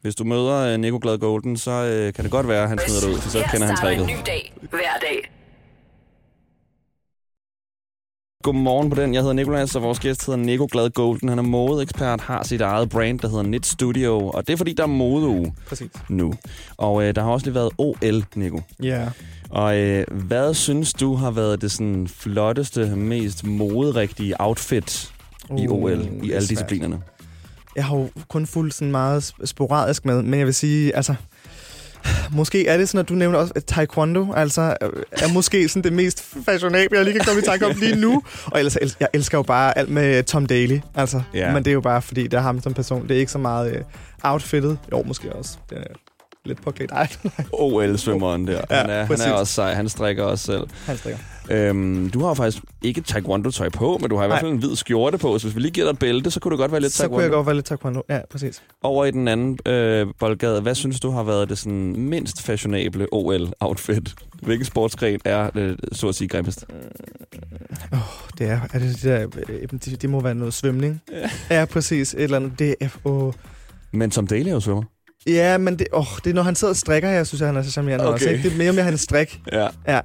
Hvis 0.03 0.15
du 0.15 0.23
møder 0.23 0.55
øh, 0.73 0.79
Nico 0.79 0.99
Glad 1.01 1.17
Golden, 1.17 1.57
så 1.57 1.71
øh, 1.71 2.13
kan 2.13 2.23
det 2.23 2.31
godt 2.31 2.47
være, 2.47 2.63
at 2.63 2.69
han 2.69 2.79
smider 2.87 3.01
dig 3.01 3.09
ud, 3.09 3.17
for 3.21 3.29
så 3.29 3.43
kender 3.51 3.67
han 3.67 3.75
tricket. 3.75 4.01
en 4.01 4.07
ny 4.07 4.19
dag 4.25 4.53
hver 4.69 4.97
dag. 5.01 5.31
Godmorgen 8.43 8.89
på 8.89 8.95
den. 8.95 9.13
Jeg 9.13 9.21
hedder 9.21 9.33
Nicolas, 9.33 9.75
og 9.75 9.81
vores 9.81 9.99
gæst 9.99 10.25
hedder 10.25 10.39
Nico 10.39 10.67
Glad 10.71 10.89
Golden. 10.89 11.29
Han 11.29 11.37
er 11.39 11.43
modeekspert, 11.43 12.21
har 12.21 12.43
sit 12.43 12.61
eget 12.61 12.89
brand, 12.89 13.19
der 13.19 13.27
hedder 13.27 13.43
Knit 13.43 13.65
Studio. 13.65 14.29
Og 14.29 14.47
det 14.47 14.53
er 14.53 14.57
fordi, 14.57 14.73
der 14.73 14.83
er 14.83 14.87
modeuge 14.87 15.53
Præcis. 15.67 15.91
nu. 16.09 16.33
Og 16.77 17.03
øh, 17.03 17.15
der 17.15 17.23
har 17.23 17.29
også 17.31 17.45
lige 17.45 17.55
været 17.55 17.71
OL, 17.77 18.23
Nico. 18.35 18.61
Ja. 18.83 19.09
Og 19.49 19.77
øh, 19.77 20.05
hvad 20.11 20.53
synes 20.53 20.93
du 20.93 21.15
har 21.15 21.31
været 21.31 21.61
det 21.61 21.71
sådan 21.71 22.07
flotteste, 22.07 22.85
mest 22.95 23.43
moderigtige 23.43 24.35
outfit 24.41 25.11
i 25.57 25.67
Uh, 25.67 25.83
OL, 25.83 25.91
det 25.91 25.99
i 26.23 26.31
alle 26.31 26.47
svært. 26.47 26.49
disciplinerne? 26.49 27.01
Jeg 27.75 27.85
har 27.85 27.95
jo 27.95 28.09
kun 28.29 28.47
fulgt 28.47 28.73
sådan 28.73 28.91
meget 28.91 29.21
sp- 29.23 29.45
sporadisk 29.45 30.05
med, 30.05 30.21
men 30.21 30.39
jeg 30.39 30.45
vil 30.45 30.53
sige, 30.55 30.95
altså... 30.95 31.15
Måske 32.31 32.67
er 32.67 32.77
det 32.77 32.89
sådan, 32.89 32.99
at 32.99 33.09
du 33.09 33.13
nævner 33.13 33.39
også 33.39 33.53
at 33.55 33.65
taekwondo, 33.65 34.33
altså 34.33 34.61
øh, 34.81 34.89
er 35.11 35.33
måske 35.33 35.67
sådan 35.69 35.83
det 35.83 35.93
mest 35.93 36.23
fashionable, 36.45 36.97
jeg 36.97 37.05
lige 37.05 37.13
kan 37.19 37.25
komme 37.25 37.41
i 37.41 37.45
tanke 37.45 37.65
om 37.65 37.71
lige 37.79 37.95
nu. 37.95 38.23
Og 38.45 38.59
ellers, 38.59 38.75
el- 38.75 38.95
jeg 38.99 39.07
elsker 39.13 39.37
jo 39.37 39.41
bare 39.41 39.77
alt 39.77 39.89
med 39.89 40.23
Tom 40.23 40.45
Daly, 40.45 40.79
altså. 40.95 41.21
Ja. 41.33 41.53
Men 41.53 41.65
det 41.65 41.71
er 41.71 41.73
jo 41.73 41.81
bare, 41.81 42.01
fordi 42.01 42.23
det 42.23 42.33
er 42.33 42.41
ham 42.41 42.61
som 42.61 42.73
person. 42.73 43.07
Det 43.07 43.15
er 43.15 43.19
ikke 43.19 43.31
så 43.31 43.37
meget 43.37 43.71
øh, 43.75 43.81
outfittet. 44.23 44.77
Jo, 44.91 45.03
måske 45.03 45.33
også. 45.33 45.57
Det 45.69 45.77
er 45.77 45.83
lidt 46.45 46.61
påklædt. 46.63 46.91
OL-svømmeren 47.51 48.47
der. 48.47 48.61
Ja, 48.69 48.75
han, 48.77 48.89
er, 48.89 48.97
han 48.99 49.07
præcis. 49.07 49.25
er 49.25 49.31
også 49.31 49.53
sej. 49.53 49.73
Han 49.73 49.89
strikker 49.89 50.23
også 50.23 50.45
selv. 50.45 50.63
han 50.85 50.97
strikker. 50.97 51.19
Øhm, 51.51 52.09
du 52.09 52.19
har 52.21 52.27
jo 52.27 52.33
faktisk 52.33 52.63
ikke 52.81 53.01
taekwondo-tøj 53.01 53.69
på, 53.69 53.97
men 54.01 54.09
du 54.09 54.15
har 54.17 54.23
i 54.23 54.27
hvert 54.27 54.39
fald 54.39 54.51
en 54.51 54.57
hvid 54.57 54.75
skjorte 54.75 55.17
på, 55.17 55.39
så 55.39 55.47
hvis 55.47 55.55
vi 55.55 55.61
lige 55.61 55.71
giver 55.71 55.85
dig 55.85 55.91
et 55.91 55.99
bælte, 55.99 56.31
så 56.31 56.39
kunne 56.39 56.51
det 56.51 56.57
godt 56.59 56.71
være 56.71 56.81
lidt 56.81 56.93
Så 56.93 57.03
kunne 57.03 57.07
taekwondo. 57.07 57.23
jeg 57.23 57.31
godt 57.31 57.45
være 57.45 57.55
lidt 57.55 57.65
taekwondo. 57.65 58.01
Ja, 58.09 58.19
præcis. 58.31 58.63
Over 58.83 59.05
i 59.05 59.11
den 59.11 59.27
anden 59.27 59.59
øh, 59.65 60.07
boldgade, 60.19 60.61
hvad 60.61 60.75
synes 60.75 60.99
du 60.99 61.09
har 61.11 61.23
været 61.23 61.49
det 61.49 61.57
sådan 61.57 61.95
mindst 61.97 62.41
fashionable 62.41 63.07
OL-outfit? 63.13 64.15
Hvilken 64.41 64.65
sportsgren 64.65 65.19
er, 65.25 65.49
øh, 65.55 65.77
så 65.91 66.07
at 66.09 66.15
sige, 66.15 66.27
grimmest? 66.27 66.65
Det 68.37 68.47
er, 68.49 68.59
er 68.73 68.79
det, 68.79 68.89
det, 68.95 69.03
der, 69.03 69.27
øh, 69.49 69.67
det, 69.71 70.01
det 70.01 70.09
må 70.09 70.19
være 70.21 70.35
noget 70.35 70.53
svømning. 70.53 71.01
Ja, 71.49 71.55
ja 71.59 71.65
præcis. 71.65 72.13
Et 72.13 72.23
eller 72.23 72.37
andet. 72.37 72.59
Det 72.59 72.75
er, 72.81 72.89
åh. 73.05 73.33
Men 73.91 74.11
som 74.11 74.27
Daly 74.27 74.47
er 74.47 74.51
jo 74.53 74.59
svømmer. 74.59 74.83
Ja, 75.27 75.57
men 75.57 75.79
det, 75.79 75.87
åh, 75.93 76.05
det 76.23 76.29
er, 76.29 76.33
når 76.33 76.41
han 76.41 76.55
sidder 76.55 76.71
og 76.71 76.77
strikker, 76.77 77.09
jeg 77.09 77.27
synes, 77.27 77.41
at 77.41 77.47
han 77.47 77.57
er 77.57 77.61
så 77.63 77.71
charmerende 77.71 78.05
Okay. 78.05 78.13
også. 78.13 78.29
Ikke? 78.29 78.43
Det 78.43 78.53
er 78.53 78.57
mere 78.57 78.73
med 78.73 78.83
hans 78.83 79.01
strik. 79.01 79.39
Ja. 79.51 79.67
Ja. 79.87 79.99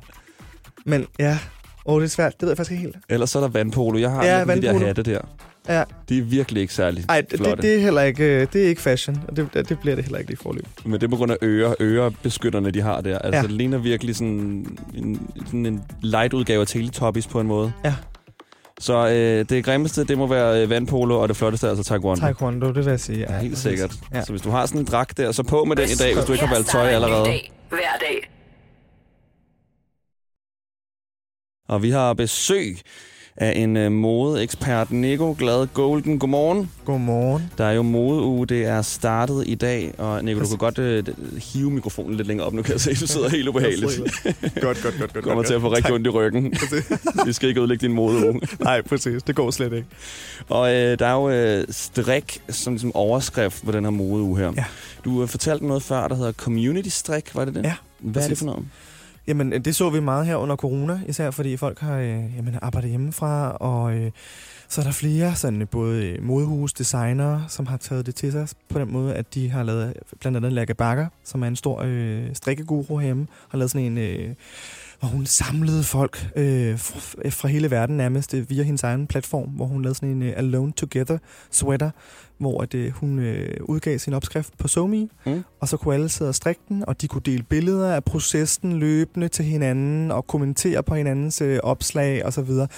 Men 0.89 1.07
ja, 1.19 1.39
åh, 1.87 2.01
det 2.01 2.07
er 2.07 2.11
svært. 2.11 2.33
Det 2.33 2.43
ved 2.43 2.49
jeg 2.49 2.57
faktisk 2.57 2.71
ikke 2.73 2.83
helt. 2.83 2.97
Ellers 3.09 3.31
så 3.31 3.39
er 3.39 3.43
der 3.43 3.49
vandpolo. 3.49 3.99
Jeg 3.99 4.11
har 4.11 4.25
Ja, 4.25 4.39
ja, 4.39 4.55
de 4.55 4.63
der 4.63 4.87
hatte 4.87 5.03
der. 5.03 5.21
Ja. 5.69 5.83
De 6.09 6.19
er 6.19 6.23
virkelig 6.23 6.61
ikke 6.61 6.75
særlig 6.75 7.05
Ej, 7.09 7.21
det, 7.21 7.39
flotte. 7.39 7.57
det, 7.57 7.63
det, 7.63 7.75
er 7.75 7.81
heller 7.81 8.03
ikke, 8.03 8.25
øh, 8.25 8.47
det 8.53 8.65
er 8.65 8.69
ikke 8.69 8.81
fashion, 8.83 9.21
og 9.29 9.37
det, 9.37 9.55
det 9.69 9.79
bliver 9.79 9.95
det 9.97 10.05
heller 10.05 10.19
ikke 10.19 10.31
lige 10.31 10.39
forløb. 10.43 10.67
Men 10.85 10.93
det 10.93 11.03
er 11.03 11.09
på 11.09 11.17
grund 11.17 11.33
af 11.33 11.37
øre, 11.43 11.75
ørebeskytterne, 11.81 12.71
de 12.71 12.81
har 12.81 13.01
der. 13.01 13.19
Altså, 13.19 13.37
Ja. 13.39 13.43
det 13.43 13.51
ligner 13.53 13.79
virkelig 13.79 14.17
sådan 14.17 14.67
en, 14.95 15.31
sådan 15.47 15.67
en 15.67 15.83
light 16.03 16.33
udgave 16.33 16.61
af 16.61 16.67
Teletubbies 16.67 17.27
på 17.27 17.41
en 17.41 17.47
måde. 17.47 17.73
Ja. 17.85 17.95
Så 18.81 19.09
øh, 19.09 19.45
det 19.49 19.65
grimmeste, 19.65 20.05
det 20.05 20.19
må 20.19 20.27
være 20.27 20.63
øh, 20.63 20.71
vandpolo, 20.71 21.21
og 21.21 21.29
det 21.29 21.37
flotteste 21.37 21.67
er 21.67 21.71
altså 21.71 21.85
taekwondo. 21.85 22.21
Taekwondo, 22.21 22.67
det 22.67 22.77
vil 22.77 22.87
jeg 22.87 23.01
sige. 23.01 23.19
Ja, 23.19 23.39
helt 23.39 23.53
præcis. 23.55 23.63
sikkert. 23.63 23.95
Ja. 24.13 24.19
Ja. 24.19 24.25
Så 24.25 24.33
hvis 24.33 24.43
du 24.43 24.51
har 24.51 24.67
sådan 24.67 24.81
en 24.81 24.87
dragt 24.87 25.17
der, 25.19 25.33
så 25.33 25.43
på 25.43 25.65
med 25.65 25.77
den 25.77 25.85
i 25.85 25.95
dag, 25.95 26.15
hvis 26.15 26.25
du 26.25 26.33
ikke 26.33 26.47
har 26.47 26.55
valgt 26.55 26.69
tøj 26.71 26.89
allerede. 26.89 27.29
Og 31.69 31.83
vi 31.83 31.91
har 31.91 32.13
besøg 32.15 32.79
af 33.37 33.53
en 33.57 33.77
øh, 33.77 33.93
modeekspert, 33.93 34.91
Nico 34.91 35.37
Glad 35.39 35.67
Golden. 35.75 36.19
Godmorgen. 36.19 36.71
Godmorgen. 36.85 37.51
Der 37.59 37.65
er 37.65 37.73
jo 37.73 37.83
modeuge, 37.83 38.47
det 38.47 38.65
er 38.65 38.83
startet 38.83 39.45
i 39.47 39.55
dag, 39.55 39.95
og 39.99 40.25
Nico, 40.25 40.41
du 40.41 40.47
kan 40.49 40.59
godt 40.59 40.79
øh, 40.79 41.05
hive 41.53 41.71
mikrofonen 41.71 42.17
lidt 42.17 42.29
længere 42.29 42.47
op 42.47 42.53
nu, 42.53 42.63
kan 42.63 42.73
jeg 42.73 42.81
se. 42.81 42.91
Du 42.91 43.07
sidder 43.07 43.29
helt 43.29 43.49
ubehageligt. 43.49 44.01
godt, 44.61 44.83
godt, 44.83 44.99
godt, 44.99 45.13
godt. 45.13 45.25
Kommer 45.25 45.43
til 45.43 45.55
at 45.55 45.61
få 45.61 45.73
rigtig 45.73 45.93
ondt 45.95 46.07
i 46.07 46.11
ryggen. 46.11 46.55
Vi 47.27 47.33
skal 47.33 47.49
ikke 47.49 47.61
ødelægge 47.61 47.87
din 47.87 47.95
modeuge. 47.97 48.41
Nej, 48.61 48.83
præcis. 48.83 49.23
Det 49.23 49.35
går 49.35 49.51
slet 49.51 49.73
ikke. 49.73 49.87
Og 50.49 50.75
øh, 50.75 50.99
der 50.99 51.07
er 51.07 51.13
jo 51.15 51.31
øh, 51.31 51.65
strik 51.71 52.41
som 52.49 52.73
ligesom 52.73 52.95
overskrift 52.95 53.65
på 53.65 53.73
den 53.73 53.85
her 53.85 53.91
modeuge 53.91 54.39
her. 54.39 54.53
Ja. 54.57 54.65
Du 55.05 55.23
øh, 55.23 55.29
fortalte 55.29 55.67
noget 55.67 55.83
før, 55.83 56.09
der 56.09 56.15
hedder 56.15 56.33
community 56.33 56.89
strik, 56.89 57.35
var 57.35 57.45
det 57.45 57.55
det? 57.55 57.63
Ja, 57.65 57.75
Hvad 57.99 58.23
er 58.23 58.29
det 58.29 58.31
præcis. 58.31 58.39
for 58.39 58.47
noget? 58.47 58.65
Jamen, 59.29 59.53
øh, 59.53 59.65
det 59.65 59.77
så 59.77 59.91
vi 59.91 60.01
meget 60.01 60.27
her 60.27 60.37
under 60.37 60.57
corona, 60.57 61.01
især 61.09 61.31
fordi 61.31 61.57
folk 61.57 61.79
har 61.79 61.97
øh, 61.97 62.37
jamen, 62.37 62.59
arbejdet 62.63 62.91
hjemmefra, 62.91 63.51
og 63.51 63.95
øh, 63.95 64.11
så 64.69 64.81
er 64.81 64.85
der 64.85 64.93
flere, 64.93 65.35
sådan, 65.35 65.63
øh, 65.63 65.69
både 65.69 66.07
øh, 66.07 66.23
modehus, 66.25 66.73
designere, 66.73 67.45
som 67.49 67.67
har 67.67 67.77
taget 67.77 68.07
det 68.07 68.15
til 68.15 68.33
sig 68.33 68.49
på 68.69 68.79
den 68.79 68.93
måde, 68.93 69.15
at 69.15 69.35
de 69.35 69.51
har 69.51 69.63
lavet, 69.63 69.95
blandt 70.21 70.37
andet 70.37 70.53
Lærke 70.53 70.75
Bakker, 70.75 71.07
som 71.25 71.43
er 71.43 71.47
en 71.47 71.57
stor 71.57 71.83
øh, 71.85 72.25
strikkeguru 72.35 72.97
herhjemme, 72.97 73.27
har 73.49 73.59
lavet 73.59 73.71
sådan 73.71 73.87
en, 73.87 73.99
øh, 73.99 74.35
hvor 75.01 75.09
hun 75.09 75.27
samlede 75.27 75.83
folk 75.83 76.31
øh, 76.37 76.79
fra, 76.79 77.29
fra 77.29 77.49
hele 77.49 77.71
verden 77.71 77.97
nærmest 77.97 78.35
øh, 78.35 78.51
via 78.51 78.63
hendes 78.63 78.83
egen 78.83 79.07
platform, 79.07 79.49
hvor 79.49 79.67
hun 79.67 79.83
lavede 79.83 79.95
sådan 79.95 80.09
en 80.09 80.23
øh, 80.23 80.33
Alone 80.37 80.73
Together 80.73 81.19
sweater, 81.51 81.91
hvor 82.39 82.63
at, 82.63 82.75
øh, 82.75 82.91
hun 82.93 83.19
øh, 83.19 83.57
udgav 83.65 83.99
sin 83.99 84.13
opskrift 84.15 84.59
på 84.59 84.69
SoMe, 84.69 85.09
Mm. 85.27 85.45
og 85.61 85.69
så 85.69 85.77
kunne 85.77 85.95
alle 85.95 86.09
sidde 86.09 86.29
og 86.29 86.35
strikke 86.35 86.61
den, 86.69 86.85
og 86.89 87.01
de 87.01 87.09
kunne 87.09 87.23
dele 87.27 87.43
billeder 87.43 87.95
af 87.95 88.05
processen 88.05 88.79
løbende 88.79 89.29
til 89.29 89.45
hinanden, 89.45 90.11
og 90.11 90.27
kommentere 90.27 90.83
på 90.83 90.95
hinandens 90.95 91.41
øh, 91.41 91.59
opslag 91.63 92.25
og 92.25 92.33
så 92.33 92.43
videre. 92.43 92.69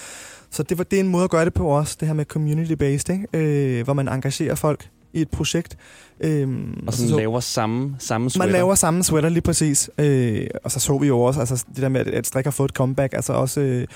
Så 0.51 0.63
det, 0.63 0.79
var, 0.79 0.85
det 0.85 0.97
er 0.97 1.01
en 1.01 1.09
måde 1.09 1.25
at 1.25 1.31
gøre 1.31 1.45
det 1.45 1.55
på 1.55 1.67
også, 1.69 1.97
det 2.01 2.09
her 2.09 2.15
med 2.15 2.25
community-based, 2.37 3.13
ikke? 3.13 3.79
Øh, 3.79 3.85
hvor 3.85 3.93
man 3.93 4.09
engagerer 4.09 4.55
folk 4.55 4.89
i 5.13 5.21
et 5.21 5.29
projekt. 5.29 5.77
Øhm, 6.21 6.85
Og 6.87 6.93
så 6.93 6.97
sådan 6.99 7.11
så- 7.11 7.17
laver 7.17 7.41
samme, 7.41 7.97
samme 7.99 8.31
sweater. 8.31 8.47
man 8.47 8.53
laver 8.53 8.75
samme 8.75 9.05
sweater 9.05 9.29
lige 9.29 9.41
præcis. 9.43 9.91
Øh, 9.99 10.47
og 10.65 10.71
så 10.71 10.81
så 10.81 10.99
vi 10.99 11.07
jo 11.07 11.21
også 11.21 11.41
altså, 11.41 11.65
det 11.75 11.83
der 11.83 11.89
med, 11.89 12.01
at- 12.01 12.09
at 12.09 12.27
Strik 12.27 12.45
har 12.45 12.51
fået 12.51 12.69
et 12.69 12.75
comeback. 12.77 13.13
Altså 13.15 13.33
også 13.33 13.61
øh, 13.61 13.87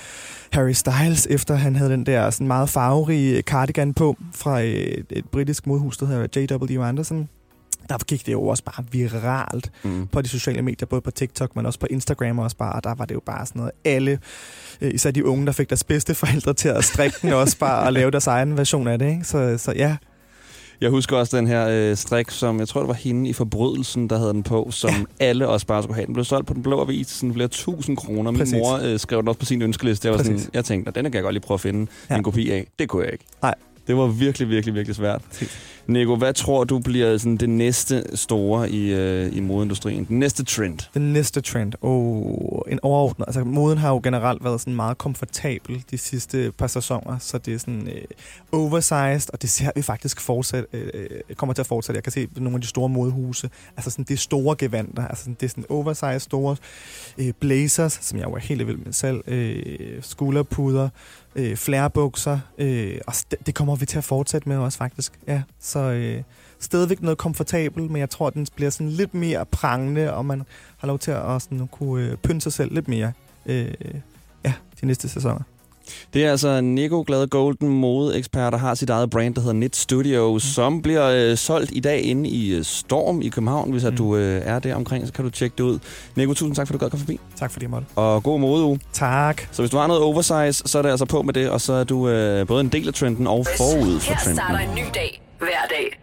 Harry 0.51 0.71
Styles, 0.71 1.27
efter 1.29 1.55
han 1.55 1.75
havde 1.75 1.89
den 1.91 2.05
der 2.05 2.29
sådan 2.29 2.47
meget 2.47 2.69
farverige 2.69 3.41
cardigan 3.41 3.93
på 3.93 4.17
fra 4.35 4.61
øh, 4.61 4.67
et, 4.69 5.05
et 5.09 5.25
britisk 5.31 5.67
modhus, 5.67 5.97
der 5.97 6.05
hedder 6.05 6.41
J.W. 6.41 6.81
Anderson. 6.83 7.29
Der 7.89 7.97
gik 7.97 8.25
det 8.25 8.31
jo 8.31 8.47
også 8.47 8.63
bare 8.63 8.85
viralt 8.91 9.71
Mm. 9.83 10.07
på 10.07 10.21
de 10.21 10.27
sociale 10.27 10.61
medier, 10.61 10.85
både 10.87 11.01
på 11.01 11.11
TikTok, 11.11 11.55
men 11.55 11.65
også 11.65 11.79
på 11.79 11.87
Instagram 11.89 12.39
også 12.39 12.57
bare. 12.57 12.73
Og 12.73 12.83
der 12.83 12.95
var 12.95 13.05
det 13.05 13.15
jo 13.15 13.21
bare 13.25 13.45
sådan 13.45 13.59
noget, 13.59 13.71
alle, 13.85 14.19
øh, 14.81 14.93
især 14.93 15.11
de 15.11 15.25
unge, 15.25 15.45
der 15.45 15.51
fik 15.51 15.69
deres 15.69 15.83
bedste 15.83 16.15
forældre 16.15 16.53
til 16.53 16.69
at 16.69 16.83
strikke 16.83 17.17
den 17.21 17.33
også 17.33 17.57
bare 17.57 17.85
og 17.85 17.93
lave 17.93 18.11
deres 18.11 18.27
egen 18.27 18.57
version 18.57 18.87
af 18.87 18.99
det. 18.99 19.09
Ikke? 19.11 19.23
Så, 19.23 19.57
så 19.57 19.73
ja, 19.75 19.95
Jeg 20.81 20.89
husker 20.89 21.17
også 21.17 21.37
den 21.37 21.47
her 21.47 21.67
øh, 21.69 21.97
strik, 21.97 22.29
som 22.29 22.59
jeg 22.59 22.67
tror, 22.67 22.81
det 22.81 22.87
var 22.87 22.93
hende 22.93 23.29
i 23.29 23.33
Forbrydelsen, 23.33 24.09
der 24.09 24.17
havde 24.17 24.33
den 24.33 24.43
på, 24.43 24.67
som 24.71 24.89
ja. 24.89 25.25
alle 25.25 25.47
også 25.47 25.67
bare 25.67 25.83
skulle 25.83 25.95
have. 25.95 26.05
Den 26.05 26.13
blev 26.13 26.25
solgt 26.25 26.47
på 26.47 26.53
den 26.53 26.63
blå 26.63 26.81
avis 26.81 27.07
sådan 27.07 27.33
flere 27.33 27.47
tusind 27.47 27.97
kroner. 27.97 28.31
Min 28.31 28.39
Præcis. 28.39 28.53
mor 28.53 28.79
øh, 28.83 28.99
skrev 28.99 29.19
den 29.19 29.27
også 29.27 29.39
på 29.39 29.45
sin 29.45 29.61
ønskeliste. 29.61 30.07
Jeg, 30.07 30.17
var 30.17 30.23
sådan, 30.23 30.39
jeg 30.53 30.65
tænkte, 30.65 30.89
at 30.89 30.95
denne 30.95 31.09
kan 31.09 31.15
jeg 31.15 31.23
godt 31.23 31.33
lige 31.33 31.43
prøve 31.43 31.55
at 31.55 31.61
finde 31.61 31.91
ja. 32.09 32.15
en 32.15 32.23
kopi 32.23 32.51
af. 32.51 32.67
Det 32.79 32.89
kunne 32.89 33.03
jeg 33.03 33.11
ikke. 33.11 33.25
Nej. 33.41 33.55
Det 33.87 33.97
var 33.97 34.07
virkelig, 34.07 34.49
virkelig, 34.49 34.75
virkelig 34.75 34.95
svært. 34.95 35.21
Præcis. 35.29 35.57
Nico, 35.87 36.15
hvad 36.15 36.33
tror 36.33 36.63
du 36.63 36.79
bliver 36.79 37.17
sådan 37.17 37.37
det 37.37 37.49
næste 37.49 38.17
store 38.17 38.69
i, 38.69 38.93
øh, 38.93 39.37
i 39.37 39.39
modeindustrien? 39.39 40.05
Den 40.05 40.19
næste 40.19 40.43
trend? 40.43 40.79
Den 40.93 41.13
næste 41.13 41.41
trend, 41.41 41.73
oh, 41.81 42.61
en 42.71 42.79
overordnet. 42.81 43.25
Altså, 43.27 43.43
moden 43.43 43.77
har 43.77 43.89
jo 43.89 43.99
generelt 44.03 44.43
været 44.43 44.61
sådan 44.61 44.75
meget 44.75 44.97
komfortabel 44.97 45.83
de 45.91 45.97
sidste 45.97 46.51
par 46.57 46.67
sæsoner, 46.67 47.17
så 47.19 47.37
det 47.37 47.53
er 47.53 47.57
sådan 47.57 47.87
øh, 47.87 48.01
oversized, 48.51 49.33
og 49.33 49.41
det 49.41 49.49
ser 49.49 49.71
vi 49.75 49.81
faktisk 49.81 50.21
fortsat, 50.21 50.65
øh, 50.73 50.89
øh 50.93 51.35
kommer 51.35 51.53
til 51.53 51.61
at 51.61 51.67
fortsætte. 51.67 51.97
Jeg 51.97 52.03
kan 52.03 52.11
se 52.11 52.27
nogle 52.35 52.55
af 52.55 52.61
de 52.61 52.67
store 52.67 52.89
modehuse, 52.89 53.49
altså 53.77 53.89
sådan 53.89 54.05
det 54.05 54.19
store 54.19 54.55
gevanter, 54.55 55.07
altså 55.07 55.23
sådan, 55.23 55.37
det 55.39 55.45
er 55.45 55.49
sådan 55.49 55.65
oversized 55.69 56.19
store 56.19 56.55
øh, 57.17 57.33
blazers, 57.39 57.99
som 58.01 58.19
jeg 58.19 58.31
var 58.31 58.37
helt 58.37 58.67
vild 58.67 58.77
med 58.77 58.93
selv, 58.93 59.23
øh, 59.27 60.03
skulderpuder, 60.03 60.89
øh, 61.35 61.57
flærebukser, 61.57 62.39
øh, 62.57 62.97
og 63.07 63.13
det, 63.31 63.39
det 63.45 63.55
kommer 63.55 63.75
vi 63.75 63.85
til 63.85 63.97
at 63.97 64.03
fortsætte 64.03 64.49
med 64.49 64.57
også 64.57 64.77
faktisk. 64.77 65.13
Ja, 65.27 65.41
så 65.59 65.74
øh, 65.79 66.21
stadigvæk 66.59 67.01
noget 67.01 67.17
komfortabelt, 67.17 67.91
men 67.91 67.99
jeg 67.99 68.09
tror, 68.09 68.29
den 68.29 68.47
bliver 68.55 68.69
sådan 68.71 68.89
lidt 68.89 69.13
mere 69.13 69.45
prangende, 69.45 70.13
og 70.13 70.25
man 70.25 70.43
har 70.77 70.87
lov 70.87 70.99
til 70.99 71.11
at 71.11 71.41
sådan, 71.41 71.67
kunne 71.67 72.05
øh, 72.05 72.17
pynte 72.17 72.41
sig 72.41 72.53
selv 72.53 72.73
lidt 72.73 72.87
mere 72.87 73.11
øh, 73.45 73.73
ja, 74.45 74.53
de 74.81 74.85
næste 74.85 75.09
sæsoner. 75.09 75.41
Det 76.13 76.25
er 76.25 76.31
altså 76.31 76.61
Nico 76.61 77.03
Glad 77.07 77.27
Golden 77.27 77.69
modeekspert, 77.69 78.53
der 78.53 78.59
har 78.59 78.75
sit 78.75 78.89
eget 78.89 79.09
brand, 79.09 79.35
der 79.35 79.41
hedder 79.41 79.53
Knit 79.53 79.75
Studio, 79.75 80.33
mm. 80.33 80.39
som 80.39 80.81
bliver 80.81 81.31
øh, 81.31 81.37
solgt 81.37 81.71
i 81.73 81.79
dag 81.79 82.01
inde 82.01 82.29
i 82.29 82.55
øh, 82.55 82.63
Storm 82.63 83.21
i 83.21 83.29
København. 83.29 83.71
Hvis 83.71 83.83
mm. 83.83 83.87
at 83.87 83.97
du 83.97 84.15
øh, 84.15 84.41
er 84.45 84.59
der 84.59 84.75
omkring, 84.75 85.07
så 85.07 85.13
kan 85.13 85.25
du 85.25 85.31
tjekke 85.31 85.53
det 85.57 85.63
ud. 85.63 85.79
Nico, 86.15 86.33
tusind 86.33 86.55
tak, 86.55 86.67
for 86.67 86.73
at 86.73 86.79
du 86.79 86.85
gad 86.85 86.89
komme 86.89 87.05
forbi. 87.05 87.19
Tak 87.35 87.51
fordi 87.51 87.63
jeg 87.63 87.69
måtte. 87.69 87.87
Og 87.95 88.23
god 88.23 88.39
modeuge. 88.39 88.79
Tak. 88.93 89.41
Så 89.51 89.61
hvis 89.61 89.71
du 89.71 89.77
har 89.77 89.87
noget 89.87 90.03
oversize, 90.03 90.63
så 90.65 90.77
er 90.77 90.81
det 90.81 90.89
altså 90.89 91.05
på 91.05 91.21
med 91.21 91.33
det, 91.33 91.49
og 91.49 91.61
så 91.61 91.73
er 91.73 91.83
du 91.83 92.09
øh, 92.09 92.47
både 92.47 92.61
en 92.61 92.69
del 92.69 92.87
af 92.87 92.93
trenden 92.93 93.27
og 93.27 93.45
forud 93.57 93.99
for 93.99 94.13
Her 94.13 94.19
trenden. 94.19 94.35
starter 94.35 94.59
en 94.59 94.75
ny 94.75 94.83
dag 94.95 95.24
hver 95.39 95.65
dag. 95.69 95.99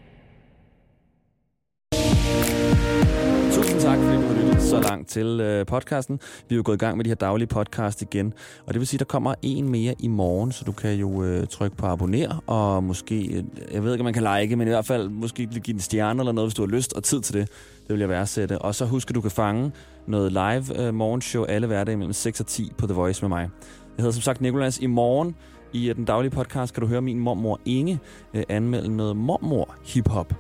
Tusind 3.53 3.81
tak, 3.81 3.99
fordi 3.99 4.17
du 4.17 4.27
har 4.27 4.43
lyttet 4.43 4.63
så 4.63 4.81
langt 4.81 5.09
til 5.09 5.41
øh, 5.41 5.67
podcasten. 5.67 6.21
Vi 6.49 6.55
er 6.55 6.57
jo 6.57 6.63
gået 6.65 6.77
i 6.77 6.79
gang 6.79 6.97
med 6.97 7.05
de 7.05 7.11
her 7.11 7.15
daglige 7.15 7.47
podcast 7.49 8.03
igen, 8.03 8.35
og 8.67 8.75
det 8.75 8.81
vil 8.81 8.87
sige, 8.87 8.97
at 8.97 9.01
der 9.01 9.05
kommer 9.05 9.35
en 9.43 9.69
mere 9.69 9.95
i 9.99 10.09
morgen, 10.09 10.53
så 10.53 10.65
du 10.65 10.73
kan 10.73 10.95
jo 10.95 11.25
øh, 11.25 11.47
trykke 11.47 11.77
på 11.77 11.87
abonner, 11.87 12.43
og 12.47 12.85
måske, 12.85 13.27
øh, 13.27 13.45
jeg 13.73 13.85
ved 13.85 13.93
ikke, 13.93 14.03
om 14.03 14.05
man 14.05 14.15
kan 14.15 14.39
like, 14.41 14.57
men 14.57 14.69
i 14.69 14.71
hvert 14.71 14.87
fald 14.87 15.09
måske 15.09 15.47
give 15.47 15.75
en 15.75 15.81
stjerne 15.81 16.21
eller 16.21 16.33
noget, 16.33 16.49
hvis 16.49 16.55
du 16.55 16.63
har 16.63 16.71
lyst 16.71 16.93
og 16.93 17.03
tid 17.03 17.21
til 17.21 17.35
det. 17.35 17.49
Det 17.83 17.91
vil 17.93 18.01
jeg 18.01 18.09
værdsætte. 18.09 18.59
Og 18.59 18.75
så 18.75 18.85
husk, 18.85 19.11
at 19.11 19.15
du 19.15 19.21
kan 19.21 19.31
fange 19.31 19.73
noget 20.07 20.33
live 20.33 20.87
øh, 20.87 20.95
morgenshow 20.95 21.45
alle 21.45 21.67
hverdage 21.67 21.97
mellem 21.97 22.13
6 22.13 22.41
og 22.41 22.47
10 22.47 22.73
på 22.79 22.87
The 22.87 22.95
Voice 22.95 23.23
med 23.23 23.29
mig. 23.29 23.51
Jeg 23.97 24.03
hedder 24.03 24.13
som 24.13 24.23
sagt 24.23 24.41
Nikolas. 24.41 24.79
I 24.79 24.87
morgen 24.87 25.37
i 25.73 25.89
øh, 25.89 25.97
den 25.97 26.05
daglige 26.05 26.31
podcast 26.31 26.75
kan 26.75 26.81
du 26.81 26.87
høre 26.87 27.01
min 27.03 27.19
mormor 27.19 27.61
Inge 27.65 28.01
øh, 28.35 28.43
anmelde 28.49 28.97
noget 28.97 29.17
mormor 29.17 29.75
hiphop. 29.85 30.35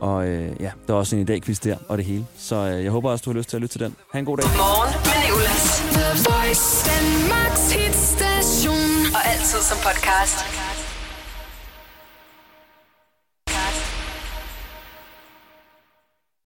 Og 0.00 0.28
øh, 0.28 0.52
ja, 0.60 0.70
der 0.86 0.94
er 0.94 0.98
også 0.98 1.16
en 1.16 1.22
i 1.22 1.24
dag 1.24 1.42
quiz 1.42 1.58
der 1.60 1.76
og 1.88 1.98
det 1.98 2.06
hele. 2.06 2.26
Så 2.38 2.56
øh, 2.56 2.84
jeg 2.84 2.90
håber 2.90 3.10
også, 3.10 3.22
du 3.22 3.30
har 3.30 3.36
lyst 3.36 3.48
til 3.48 3.56
at 3.56 3.60
lytte 3.60 3.72
til 3.72 3.80
den. 3.80 3.96
Ha' 4.12 4.18
en 4.18 4.24
god 4.24 4.36
dag. 4.36 4.46
Morgen 4.56 4.94
med 5.04 5.18
Nicolas. 5.24 5.64
The 5.98 6.08
Voice, 6.28 6.90
Danmarks 6.90 7.72
hitstation. 7.72 9.14
Og 9.16 9.22
altid 9.32 9.60
som 9.70 9.78
podcast. 9.88 10.63